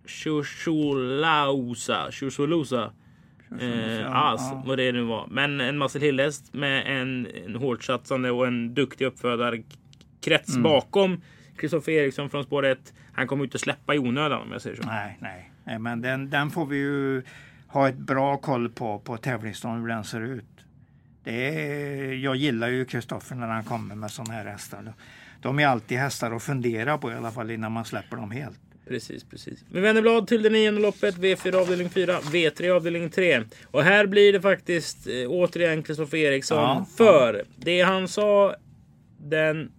Chuchulausa. 0.07 2.11
Chuchulusa. 2.13 2.93
Eh, 3.61 4.17
as, 4.17 4.41
ja. 4.53 4.63
vad 4.67 4.79
det 4.79 4.93
nu 4.93 5.03
var. 5.03 5.27
Men 5.31 5.61
en 5.61 5.79
Muscle 5.79 6.01
Hill-häst 6.01 6.55
med 6.55 7.01
en, 7.01 7.27
en 7.47 7.55
hårt 7.57 7.85
satsande 7.85 8.31
och 8.31 8.47
en 8.47 8.75
duktig 8.75 9.05
uppfödarkrets 9.05 10.49
Mm. 10.51 10.63
bakom 10.63 11.21
Kristoffer 11.57 11.93
Eriksson 11.93 12.31
från 12.31 12.45
spår 12.45 12.67
1. 12.67 12.93
Han 13.13 13.27
kommer 13.27 13.45
inte 13.45 13.55
att 13.57 13.61
släppa 13.61 13.95
i 13.95 13.99
onödan 13.99 14.43
om 14.43 14.53
jag 14.53 14.63
säger 14.63 14.77
så. 14.77 14.83
Nej, 14.83 15.19
nej, 15.21 15.51
nej 15.65 15.79
men 15.79 16.01
den, 16.01 16.31
den 16.31 16.51
får 16.51 16.67
vi 16.67 16.77
ju 16.77 17.23
ha 17.67 17.89
ett 17.89 17.99
bra 17.99 18.37
koll 18.37 18.69
på 18.69 18.99
på 18.99 19.17
tävlingsdagen 19.17 19.81
hur 19.81 19.89
den 19.89 20.05
ser 20.05 20.21
ut. 20.21 20.45
Det 21.25 21.49
är, 21.49 22.13
jag 22.13 22.37
gillar 22.37 22.69
ju 22.69 22.85
Kristoffer 22.85 23.35
när 23.37 23.47
han 23.47 23.65
kommer 23.65 23.95
med 23.95 24.11
sådana 24.11 24.35
här 24.35 24.45
hästar. 24.45 24.93
De 25.43 25.59
är 25.59 25.67
alltid 25.67 25.99
hästar 25.99 26.33
att 26.33 26.43
fundera 26.43 26.99
på 26.99 27.13
i 27.13 27.15
alla 27.15 27.31
fall 27.31 27.51
innan 27.51 27.73
man 27.73 27.85
släpper 27.85 28.17
dem 28.17 28.31
helt. 28.31 28.61
Precis, 28.89 29.25
precis. 29.25 29.65
Vi 29.71 29.81
vänder 29.81 30.03
blad 30.03 30.27
till 30.27 30.43
det 30.43 30.51
nionde 30.51 30.81
loppet. 30.81 31.17
V4 31.19 31.55
avdelning 31.55 31.91
4, 31.91 32.21
V3 32.21 32.71
avdelning 32.71 33.11
3. 33.11 33.43
Och 33.67 33.83
här 33.83 34.07
blir 34.07 34.33
det 34.33 34.41
faktiskt 34.41 35.07
eh, 35.07 35.13
återigen 35.29 35.83
Kristoffer 35.83 36.19
Eriksson. 36.19 36.59
Ja, 36.59 36.87
för 36.97 37.43
det 37.57 37.81
han 37.83 38.09
sa 38.09 38.55
den 39.19 39.73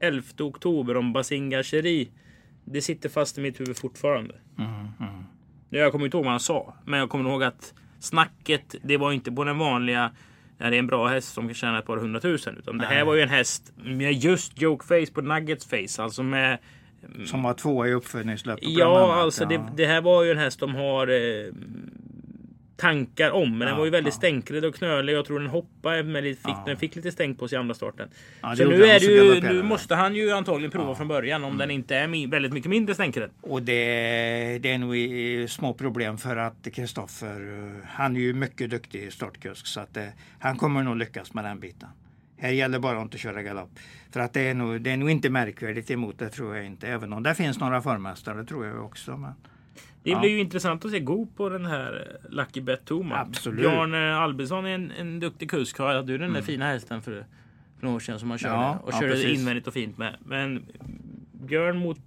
11 0.00 0.22
oktober 0.40 0.96
om 0.96 1.12
Basinga 1.12 1.62
Cheri. 1.62 2.08
Det 2.64 2.80
sitter 2.82 3.08
fast 3.08 3.38
i 3.38 3.40
mitt 3.40 3.60
huvud 3.60 3.76
fortfarande. 3.76 4.34
Mm, 4.58 5.24
Jag 5.70 5.92
kommer 5.92 6.04
inte 6.04 6.16
ihåg 6.16 6.24
vad 6.24 6.32
han 6.32 6.40
sa. 6.40 6.74
Men 6.84 7.00
jag 7.00 7.10
kommer 7.10 7.30
ihåg 7.30 7.42
att 7.42 7.74
snacket, 8.00 8.74
det 8.82 8.96
var 8.96 9.12
inte 9.12 9.32
på 9.32 9.44
den 9.44 9.58
vanliga 9.58 10.10
när 10.58 10.70
det 10.70 10.76
är 10.76 10.78
en 10.78 10.86
bra 10.86 11.06
häst 11.06 11.32
som 11.34 11.46
kan 11.48 11.54
tjäna 11.54 11.78
ett 11.78 11.86
par 11.86 11.96
hundratusen. 11.96 12.56
Utan 12.58 12.78
det 12.78 12.86
här 12.86 13.04
var 13.04 13.14
ju 13.14 13.20
en 13.20 13.28
häst 13.28 13.72
med 13.76 14.12
just 14.12 14.62
joke 14.62 14.86
face 14.86 15.12
på 15.12 15.20
Nuggets 15.20 15.66
face. 15.66 16.02
Alltså 16.02 16.22
med 16.22 16.58
Som 17.26 17.42
var 17.42 17.54
tvåa 17.54 17.88
i 17.88 17.92
uppfödningsloppet. 17.92 18.62
bland 18.64 18.78
Ja, 18.78 19.14
alltså. 19.14 19.44
Det, 19.44 19.62
det 19.76 19.86
här 19.86 20.00
var 20.00 20.24
ju 20.24 20.30
en 20.30 20.38
häst 20.38 20.60
de 20.60 20.74
har 20.74 21.08
eh, 21.08 21.52
tankar 22.76 23.30
om. 23.30 23.50
Men 23.50 23.58
den 23.58 23.68
Ja, 23.68 23.76
var 23.76 23.84
ju 23.84 23.90
väldigt 23.90 24.14
ja. 24.14 24.18
stänklig 24.18 24.64
och 24.64 24.74
knölig. 24.74 25.12
Jag 25.12 25.24
tror 25.24 25.38
den 25.40 25.48
hoppade, 25.48 26.02
men 26.02 26.22
fick, 26.24 26.38
Ja. 26.44 26.62
den 26.66 26.76
fick 26.76 26.96
lite 26.96 27.12
stänk 27.12 27.38
på 27.38 27.48
sig 27.48 27.56
i 27.56 27.58
andra 27.58 27.74
starten. 27.74 28.08
Ja, 28.42 28.50
det 28.50 28.56
så 28.56 28.64
nu, 28.70 28.78
den, 28.78 28.90
är 28.90 29.00
det 29.00 29.06
ju, 29.06 29.40
nu 29.40 29.56
den. 29.56 29.66
måste 29.66 29.94
han 29.94 30.14
ju 30.14 30.30
antagligen 30.32 30.70
prova 30.70 30.94
från 30.94 31.08
början 31.08 31.44
om 31.44 31.48
Mm. 31.48 31.58
den 31.58 31.70
inte 31.70 31.96
är 31.96 32.30
väldigt 32.30 32.52
mycket 32.52 32.70
mindre 32.70 32.94
stänkrädd. 32.94 33.30
Och 33.40 33.62
det, 33.62 33.74
det 34.62 34.72
är 34.72 34.78
nog 34.78 35.50
små 35.50 35.74
problem 35.74 36.18
för 36.18 36.36
att 36.36 36.68
Kristoffer, 36.74 37.40
eh, 37.58 37.88
han 37.88 38.16
är 38.16 38.20
ju 38.20 38.32
mycket 38.32 38.70
duktig 38.70 39.02
i 39.02 39.10
startkusk 39.10 39.66
så 39.66 39.80
att 39.80 39.96
eh, 39.96 40.04
han 40.38 40.56
kommer 40.56 40.82
nog 40.82 40.96
lyckas 40.96 41.34
med 41.34 41.44
den 41.44 41.60
biten. 41.60 41.88
Här 42.38 42.50
gäller 42.50 42.78
bara 42.78 42.98
att 42.98 43.02
inte 43.02 43.18
köra 43.18 43.42
galopp. 43.42 43.70
För 44.10 44.20
att 44.20 44.32
det 44.32 44.40
är, 44.40 44.54
nog, 44.54 44.80
det 44.80 44.90
är 44.90 44.96
nog 44.96 45.10
inte 45.10 45.30
märkvärdigt 45.30 45.90
emot 45.90 46.18
det 46.18 46.28
tror 46.28 46.56
jag 46.56 46.66
inte. 46.66 46.88
Även 46.88 47.12
om 47.12 47.22
det 47.22 47.34
finns 47.34 47.60
några 47.60 47.82
förmästare 47.82 48.44
tror 48.44 48.66
jag 48.66 48.84
också. 48.84 49.16
Men 49.16 49.32
Det 50.02 50.10
Ja. 50.10 50.20
blir 50.20 50.30
ju 50.30 50.40
intressant 50.40 50.84
att 50.84 50.90
se 50.90 51.00
Go 51.00 51.26
på 51.36 51.48
den 51.48 51.66
här 51.66 52.18
eh, 52.24 52.30
Lucky 52.34 52.60
Bet 52.60 52.84
Toma. 52.84 53.16
Absolut. 53.18 53.60
Björn 53.60 53.94
eh, 53.94 54.18
Albesson 54.18 54.66
är 54.66 54.70
en, 54.74 54.90
en 54.90 55.20
duktig 55.20 55.50
kusk. 55.50 55.78
Hade 55.78 56.02
du 56.02 56.18
den 56.18 56.32
där 56.32 56.42
fina 56.42 56.64
hästen 56.66 57.02
för, 57.02 57.12
för 57.78 57.86
några 57.86 57.96
år 57.96 58.00
sedan 58.00 58.18
som 58.20 58.30
han 58.30 58.38
körde? 58.38 58.54
Mm. 58.54 58.64
Ja, 58.66 58.78
och 58.78 58.92
ja, 58.92 59.00
körde 59.00 59.12
precis. 59.12 59.38
invändigt 59.38 59.66
och 59.66 59.74
fint 59.74 59.98
med. 59.98 60.16
Men 60.24 60.66
Björn 61.32 61.78
mot 61.78 61.98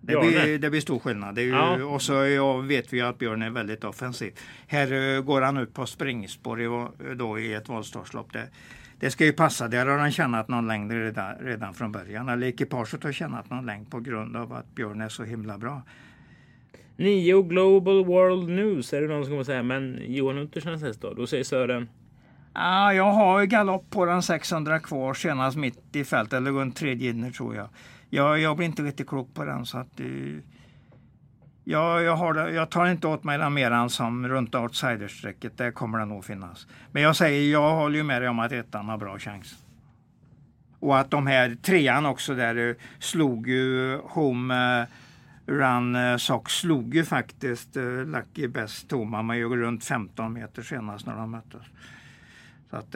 det, 0.00 0.16
blir, 0.20 0.58
det 0.58 0.70
blir 0.70 0.80
stor 0.80 0.98
skillnad. 0.98 1.34
Det 1.34 1.42
ju, 1.42 1.50
Ja. 1.50 1.84
Och 1.84 2.02
så 2.02 2.12
ja, 2.12 2.56
vet 2.56 2.92
vi 2.92 3.00
att 3.00 3.18
Björn 3.18 3.42
är 3.42 3.50
väldigt 3.50 3.84
offensiv. 3.84 4.32
Här 4.66 5.16
eh, 5.16 5.20
går 5.22 5.42
han 5.42 5.56
ut 5.56 5.74
på 5.74 5.86
springspår 5.86 6.60
i, 6.62 6.66
då, 7.16 7.38
i 7.38 7.54
ett 7.54 7.68
voltstartslopp. 7.68 8.32
Det, 8.32 8.48
det 9.00 9.10
ska 9.10 9.24
ju 9.24 9.32
passa. 9.32 9.68
Där 9.68 9.86
har 9.86 9.98
han 9.98 10.12
tjänat 10.12 10.48
någon 10.48 10.66
längd 10.66 10.92
redan, 10.92 11.34
redan 11.40 11.74
från 11.74 11.92
början. 11.92 12.28
Eller 12.28 12.46
ekipaget 12.46 13.04
har 13.04 13.12
tjänat 13.12 13.50
någon 13.50 13.66
längd 13.66 13.90
på 13.90 14.00
grund 14.00 14.36
av 14.36 14.52
att 14.52 14.74
Björn 14.74 15.00
är 15.00 15.08
så 15.08 15.24
himla 15.24 15.58
bra. 15.58 15.82
Nio 16.96 17.42
Global 17.42 18.04
World 18.04 18.48
News 18.48 18.92
är 18.92 19.00
det 19.00 19.08
någon 19.08 19.24
som 19.24 19.32
kommer 19.32 19.44
säga. 19.44 19.62
Men 19.62 19.98
Johan 20.06 20.38
Untersens 20.38 20.82
häst 20.82 21.00
då? 21.00 21.14
Då 21.14 21.26
säger 21.26 21.44
Sören. 21.44 21.88
Ah, 22.52 22.92
jag 22.92 23.12
har 23.12 23.44
galopp 23.44 23.90
på 23.90 24.04
den 24.04 24.22
600 24.22 24.80
kvar 24.80 25.14
senast 25.14 25.56
mitt 25.56 25.96
i 25.96 26.04
fältet, 26.04 26.32
eller 26.32 26.50
runt 26.50 26.76
tredje 26.76 27.10
inner 27.10 27.30
tror 27.30 27.54
jag. 27.54 27.68
jag. 28.10 28.38
Jag 28.40 28.56
blir 28.56 28.66
inte 28.66 28.82
riktigt 28.82 29.08
klok 29.08 29.34
på 29.34 29.44
den 29.44 29.66
så 29.66 29.78
att 29.78 30.00
eh, 30.00 30.06
jag, 31.70 32.02
jag, 32.02 32.16
har, 32.16 32.34
jag 32.34 32.70
tar 32.70 32.86
inte 32.86 33.06
åt 33.06 33.24
mig 33.24 33.38
den 33.38 33.54
mer 33.54 33.70
än 33.70 33.90
som 33.90 34.28
runt 34.28 34.54
outsiderstrecket. 34.54 35.58
Där 35.58 35.70
kommer 35.70 35.98
den 35.98 36.08
nog 36.08 36.24
finnas. 36.24 36.66
Men 36.92 37.02
jag 37.02 37.16
säger, 37.16 37.52
jag 37.52 37.74
håller 37.74 37.96
ju 37.96 38.02
med 38.02 38.22
dig 38.22 38.28
om 38.28 38.38
att 38.38 38.52
ettan 38.52 38.88
har 38.88 38.98
bra 38.98 39.18
chans. 39.18 39.64
Och 40.80 40.98
att 40.98 41.10
de 41.10 41.26
här 41.26 41.56
trean 41.62 42.06
också 42.06 42.34
där 42.34 42.68
eh, 42.68 42.74
slog 42.98 43.48
ju 43.48 43.96
Home 43.96 44.80
eh, 44.80 44.86
Run 45.46 46.18
Sox 46.18 46.22
Sock 46.22 46.50
slog 46.50 46.94
ju 46.94 47.04
faktiskt 47.04 47.76
Lucky 48.06 48.48
Best 48.48 48.88
Toma 48.88 49.22
man 49.22 49.38
ju 49.38 49.56
runt 49.56 49.84
15 49.84 50.32
meter 50.32 50.62
senast 50.62 51.06
när 51.06 51.16
de 51.16 51.30
möttes. 51.30 51.62
Så 52.70 52.76
att 52.76 52.92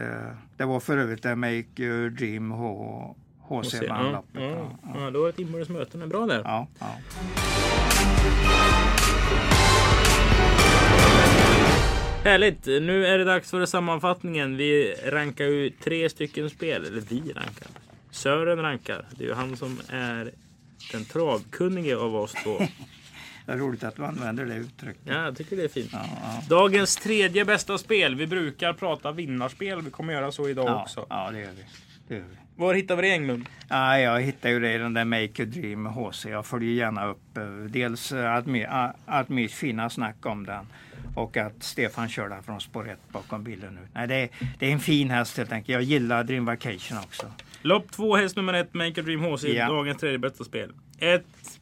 det 0.57 0.65
var 0.65 0.81
för 0.81 0.99
övrigt 0.99 1.23
det 1.23 1.37
Make 1.37 1.83
Your 1.83 2.11
Dream 2.11 2.51
H- 2.51 3.17
HC 3.61 3.75
vann 3.88 4.07
ja, 4.07 4.12
loppet. 4.12 4.43
ja, 4.43 4.79
Ja, 4.95 5.05
ja, 5.05 5.11
då 5.11 5.19
var 5.21 5.27
det 5.27 5.33
ett 5.33 5.38
inbördes 5.38 5.69
möte. 5.69 5.97
Men 5.99 6.09
bra 6.09 6.27
där. 6.27 6.43
ja, 6.45 6.67
ja. 6.79 6.87
Härligt! 12.25 12.67
Nu 12.67 13.07
är 13.07 13.19
det 13.19 13.25
dags 13.25 13.51
för 13.51 13.67
sammanfattningen. 13.67 14.57
Vi 14.57 14.95
rankar 15.07 15.45
ju 15.45 15.71
tre 15.71 16.09
stycken 16.11 16.51
spel. 16.51 16.85
Eller 16.85 17.01
vi 17.01 17.21
rankar. 17.21 17.69
Sören 18.11 18.59
rankar. 18.62 19.07
Det 19.11 19.25
är 19.25 19.29
ju 19.29 19.35
han 19.35 19.57
som 19.57 19.81
är 19.88 20.31
den 20.93 21.05
travkunnige 21.05 21.97
av 21.97 22.17
oss 22.17 22.33
två. 22.45 22.59
Det 23.47 23.53
är 23.53 23.57
roligt 23.57 23.85
att 23.85 23.97
du 23.97 24.05
använder 24.05 24.45
det 24.45 24.55
uttrycket. 24.55 25.03
Ja, 25.05 25.25
jag 25.25 25.37
tycker 25.37 25.57
det 25.57 25.65
är 25.65 25.69
fint. 25.69 25.91
Ja, 25.93 26.05
ja. 26.23 26.43
Dagens 26.49 26.97
tredje 26.97 27.45
bästa 27.45 27.79
spel. 27.79 28.15
Vi 28.15 28.27
brukar 28.27 28.73
prata 28.73 29.12
vinnarspel. 29.12 29.83
Vi 29.83 29.91
kommer 29.91 30.12
göra 30.12 30.33
så 30.33 30.49
idag 30.49 30.67
Ja, 30.69 30.83
också. 30.83 31.07
ja, 31.09 31.31
det 31.33 31.38
gör 31.41 31.51
vi. 31.57 31.65
Det 32.09 32.15
gör 32.15 32.21
vi. 32.31 32.37
Var 32.57 32.75
hittar 32.75 32.97
vi 32.97 33.03
det 33.03 33.11
Englund? 33.11 33.49
Ja, 33.69 33.99
jag 33.99 34.21
hittar 34.21 34.51
ju 34.51 34.61
det 34.61 34.73
i 34.75 34.79
den 34.79 34.95
där 34.95 35.05
Make 35.05 35.43
a 35.43 35.47
Dream 35.47 35.87
HC. 35.87 36.25
Jag 36.27 36.47
följer 36.47 36.73
gärna 36.73 37.07
upp 37.07 37.37
eh, 37.37 37.45
dels 37.69 38.12
Admi, 38.12 38.65
A- 38.69 38.93
Admis 39.07 39.55
fina 39.55 39.91
snack 39.91 40.27
om 40.27 40.47
den 40.47 40.67
och 41.17 41.37
att 41.37 41.62
Stefan 41.62 42.09
kör 42.09 42.29
där 42.29 42.41
från 42.43 42.61
spår 42.61 42.88
1 42.91 42.99
bakom 43.12 43.45
bilen 43.45 43.75
nu. 43.75 43.81
Nej, 43.95 44.09
det, 44.09 44.15
är, 44.15 44.29
det 44.59 44.69
är 44.69 44.73
en 44.73 44.81
fin 44.81 45.11
häst 45.11 45.37
helt 45.38 45.53
enkelt. 45.53 45.69
Jag 45.75 45.83
gillar 45.83 46.25
Dream 46.25 46.45
Vacation 46.45 46.99
också. 46.99 47.27
Lopp 47.62 47.91
två, 47.93 48.17
häst 48.17 48.37
nummer 48.37 48.55
ett, 48.55 48.75
Make 48.75 49.01
a 49.01 49.05
Dream 49.05 49.21
HC. 49.21 49.45
Ja. 49.45 49.69
Dagens 49.69 49.99
tredje 49.99 50.19
bästa 50.19 50.45
spel. 50.45 50.73
Ett 50.99 51.61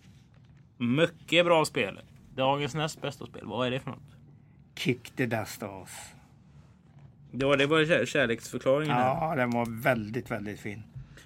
mycket 0.77 1.45
bra 1.45 1.65
spel. 1.65 2.01
Dagens 2.35 2.75
näst 2.75 3.03
bästa 3.03 3.27
spel. 3.27 3.43
Vad 3.45 3.67
är 3.67 3.71
det 3.71 3.81
för 3.81 3.91
något? 3.91 4.03
Kick 4.77 5.11
the 5.11 5.27
dust 5.27 5.63
off. 5.63 6.13
Ja, 7.33 7.57
det 7.57 7.67
var 7.67 7.81
kär- 7.85 8.07
kärleksförklaringen 8.07 8.97
här. 8.97 9.07
Ja, 9.07 9.35
den 9.37 9.51
var 9.51 9.83
väldigt, 9.83 10.31
väldigt 10.31 10.61
fin. 10.61 10.83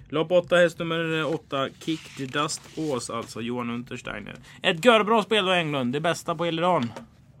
Lopp 0.09 0.31
8, 0.31 0.55
häst 0.57 0.79
nummer 0.79 1.33
8, 1.33 1.69
Kick 1.79 2.17
the 2.17 2.25
Dust 2.25 2.61
Ås, 2.77 3.09
alltså 3.09 3.41
Johan 3.41 3.69
Untersteiner. 3.69 4.35
Ett 4.61 4.85
görbra 4.85 5.23
spel 5.23 5.45
då 5.45 5.51
Englund, 5.51 5.93
det 5.93 5.99
bästa 6.01 6.35
på 6.35 6.45
hela 6.45 6.61
dagen. 6.61 6.91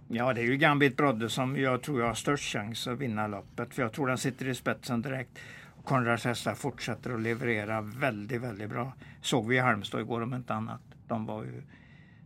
Ja, 0.07 0.33
det 0.33 0.41
är 0.41 0.45
ju 0.45 0.57
Gambit 0.57 0.97
Brodde 0.97 1.29
som 1.29 1.57
jag 1.57 1.81
tror 1.81 1.99
jag 1.99 2.07
har 2.07 2.13
störst 2.13 2.53
chans 2.53 2.87
att 2.87 2.97
vinna 2.99 3.27
loppet. 3.27 3.73
För 3.73 3.81
jag 3.81 3.91
tror 3.93 4.07
den 4.07 4.17
sitter 4.17 4.47
i 4.47 4.55
spetsen 4.55 5.01
direkt. 5.01 5.39
Konrads 5.83 6.25
hästar 6.25 6.55
fortsätter 6.55 7.11
att 7.11 7.21
leverera 7.21 7.81
väldigt, 7.81 8.41
väldigt 8.41 8.69
bra. 8.69 8.93
Såg 9.21 9.47
vi 9.47 9.55
i 9.55 9.59
Halmstad 9.59 10.01
igår 10.01 10.21
om 10.21 10.33
inte 10.33 10.53
annat. 10.53 10.81
De 11.07 11.25
var 11.25 11.43
ju 11.43 11.61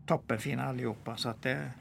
toppenfina 0.06 0.63
allihopa. 0.63 1.17
Så 1.17 1.30
att 1.30 1.41
det, 1.43 1.71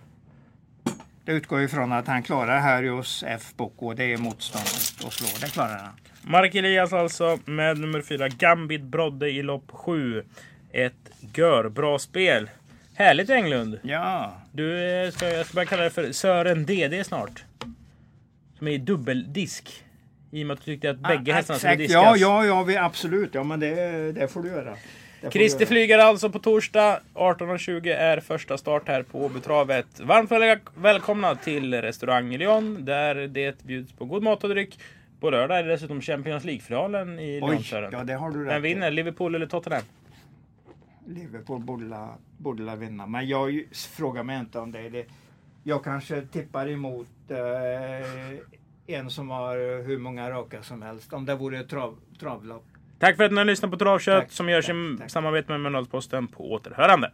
det 1.29 1.35
utgår 1.35 1.63
ifrån 1.63 1.93
att 1.93 2.07
han 2.07 2.23
klarar 2.23 2.61
Harrios 2.61 3.25
F-bok 3.27 3.75
och 3.79 3.97
det 3.97 4.13
är 4.13 4.17
motståndet 4.17 5.07
att 5.07 5.13
slå. 5.13 5.27
Det 5.41 5.53
klarar 5.53 5.79
han. 5.79 5.93
Mark 6.23 6.55
Elias 6.55 6.93
alltså 6.93 7.39
med 7.45 7.79
nummer 7.79 8.03
4, 8.03 8.29
Gambit 8.29 8.83
Brodde 8.83 9.31
i 9.31 9.43
lopp 9.43 9.71
7. 9.71 10.25
Ett 10.73 10.95
görbra 11.35 11.99
spel. 11.99 12.51
Härligt 12.95 13.31
Englund! 13.31 13.79
Ja, 13.83 14.37
Du, 14.53 14.91
eh, 15.05 15.11
ska, 15.11 15.29
jag 15.31 15.47
ska 15.47 15.55
bara 15.55 15.65
kalla 15.65 15.83
det 15.83 15.91
för 15.91 16.13
Sören 16.13 16.67
DD 16.67 17.05
snart. 17.05 17.45
Som 18.59 18.69
är 18.69 18.73
i 18.73 18.79
dubbeldisk. 18.79 19.85
I 20.31 20.43
och 20.43 20.47
med 20.47 20.55
att 20.55 20.65
du 20.65 20.73
tyckte 20.73 20.91
att 20.91 20.99
bägge 20.99 21.33
hästarna 21.33 21.59
skulle 21.59 21.77
diskas. 21.77 21.95
Ja, 21.95 22.17
ja, 22.17 22.47
ja, 22.47 22.63
vi, 22.63 22.77
absolut. 22.77 23.35
Ja, 23.35 23.43
men 23.43 23.61
det, 23.61 24.13
det 24.13 24.29
får 24.29 24.43
du 24.43 24.49
göra. 24.49 24.77
Christer 25.33 25.61
göra. 25.61 25.69
flyger 25.69 25.99
alltså 25.99 26.31
på 26.31 26.39
torsdag. 26.39 27.01
18.20 27.15 27.97
är 27.97 28.21
första 28.21 28.59
start 28.59 28.83
här 28.89 29.03
på 29.03 29.25
Åbytravet. 29.25 30.01
Varmt 30.01 30.31
väl- 30.31 30.59
välkomna 30.75 31.35
till 31.35 31.75
restaurang 31.83 32.37
Lyon 32.37 32.85
där 32.85 33.15
det 33.15 33.63
bjuds 33.63 33.93
på 33.93 34.05
god 34.05 34.23
mat 34.23 34.45
och 34.45 34.51
dryck. 34.51 34.81
På 35.21 35.31
lördag 35.31 35.59
är 35.59 35.63
det 35.63 35.69
dessutom 35.71 36.01
Champions 36.01 36.45
League-finalen 36.45 37.19
i 37.19 37.41
Lyon. 37.41 37.89
Ja 37.93 38.05
det 38.05 38.13
har 38.15 38.31
du 38.31 38.45
rätt 38.45 38.53
Vem 38.55 38.63
vinner? 38.63 38.91
Liverpool 38.91 39.35
eller 39.35 39.47
Tottenham? 39.47 39.83
Liverpool 41.07 41.61
borde 42.39 42.63
la 42.63 42.77
vinna. 42.77 43.07
Men 43.07 43.29
jag 43.29 43.65
frågar 43.73 44.23
mig 44.23 44.39
inte 44.41 44.59
om 44.59 44.73
det. 44.73 44.89
det 44.89 45.07
jag 45.65 45.85
kanske 45.85 46.23
tippar 46.23 46.69
emot 46.71 47.09
eh, 47.29 48.97
en 48.97 49.11
som 49.11 49.31
har 49.31 49.83
hur 49.83 49.99
många 49.99 50.31
raka 50.31 50.63
som 50.63 50.83
helst. 50.83 51.13
Om 51.13 51.25
det 51.27 51.35
vore 51.35 51.59
ett 51.59 51.69
trav, 51.69 51.99
travlopp. 52.21 52.65
Tack 52.99 53.17
för 53.17 53.25
att 53.25 53.33
ni 53.33 53.39
har 53.39 53.45
lyssnat 53.45 53.71
på 53.71 53.77
Travkött 53.77 54.33
som 54.33 54.49
görs 54.49 54.69
i 54.69 54.73
tack, 54.73 54.99
tack. 54.99 55.11
samarbete 55.11 55.53
med 55.53 55.61
Mölndalsposten 55.61 56.29
på 56.29 56.53
återhörande. 56.53 57.13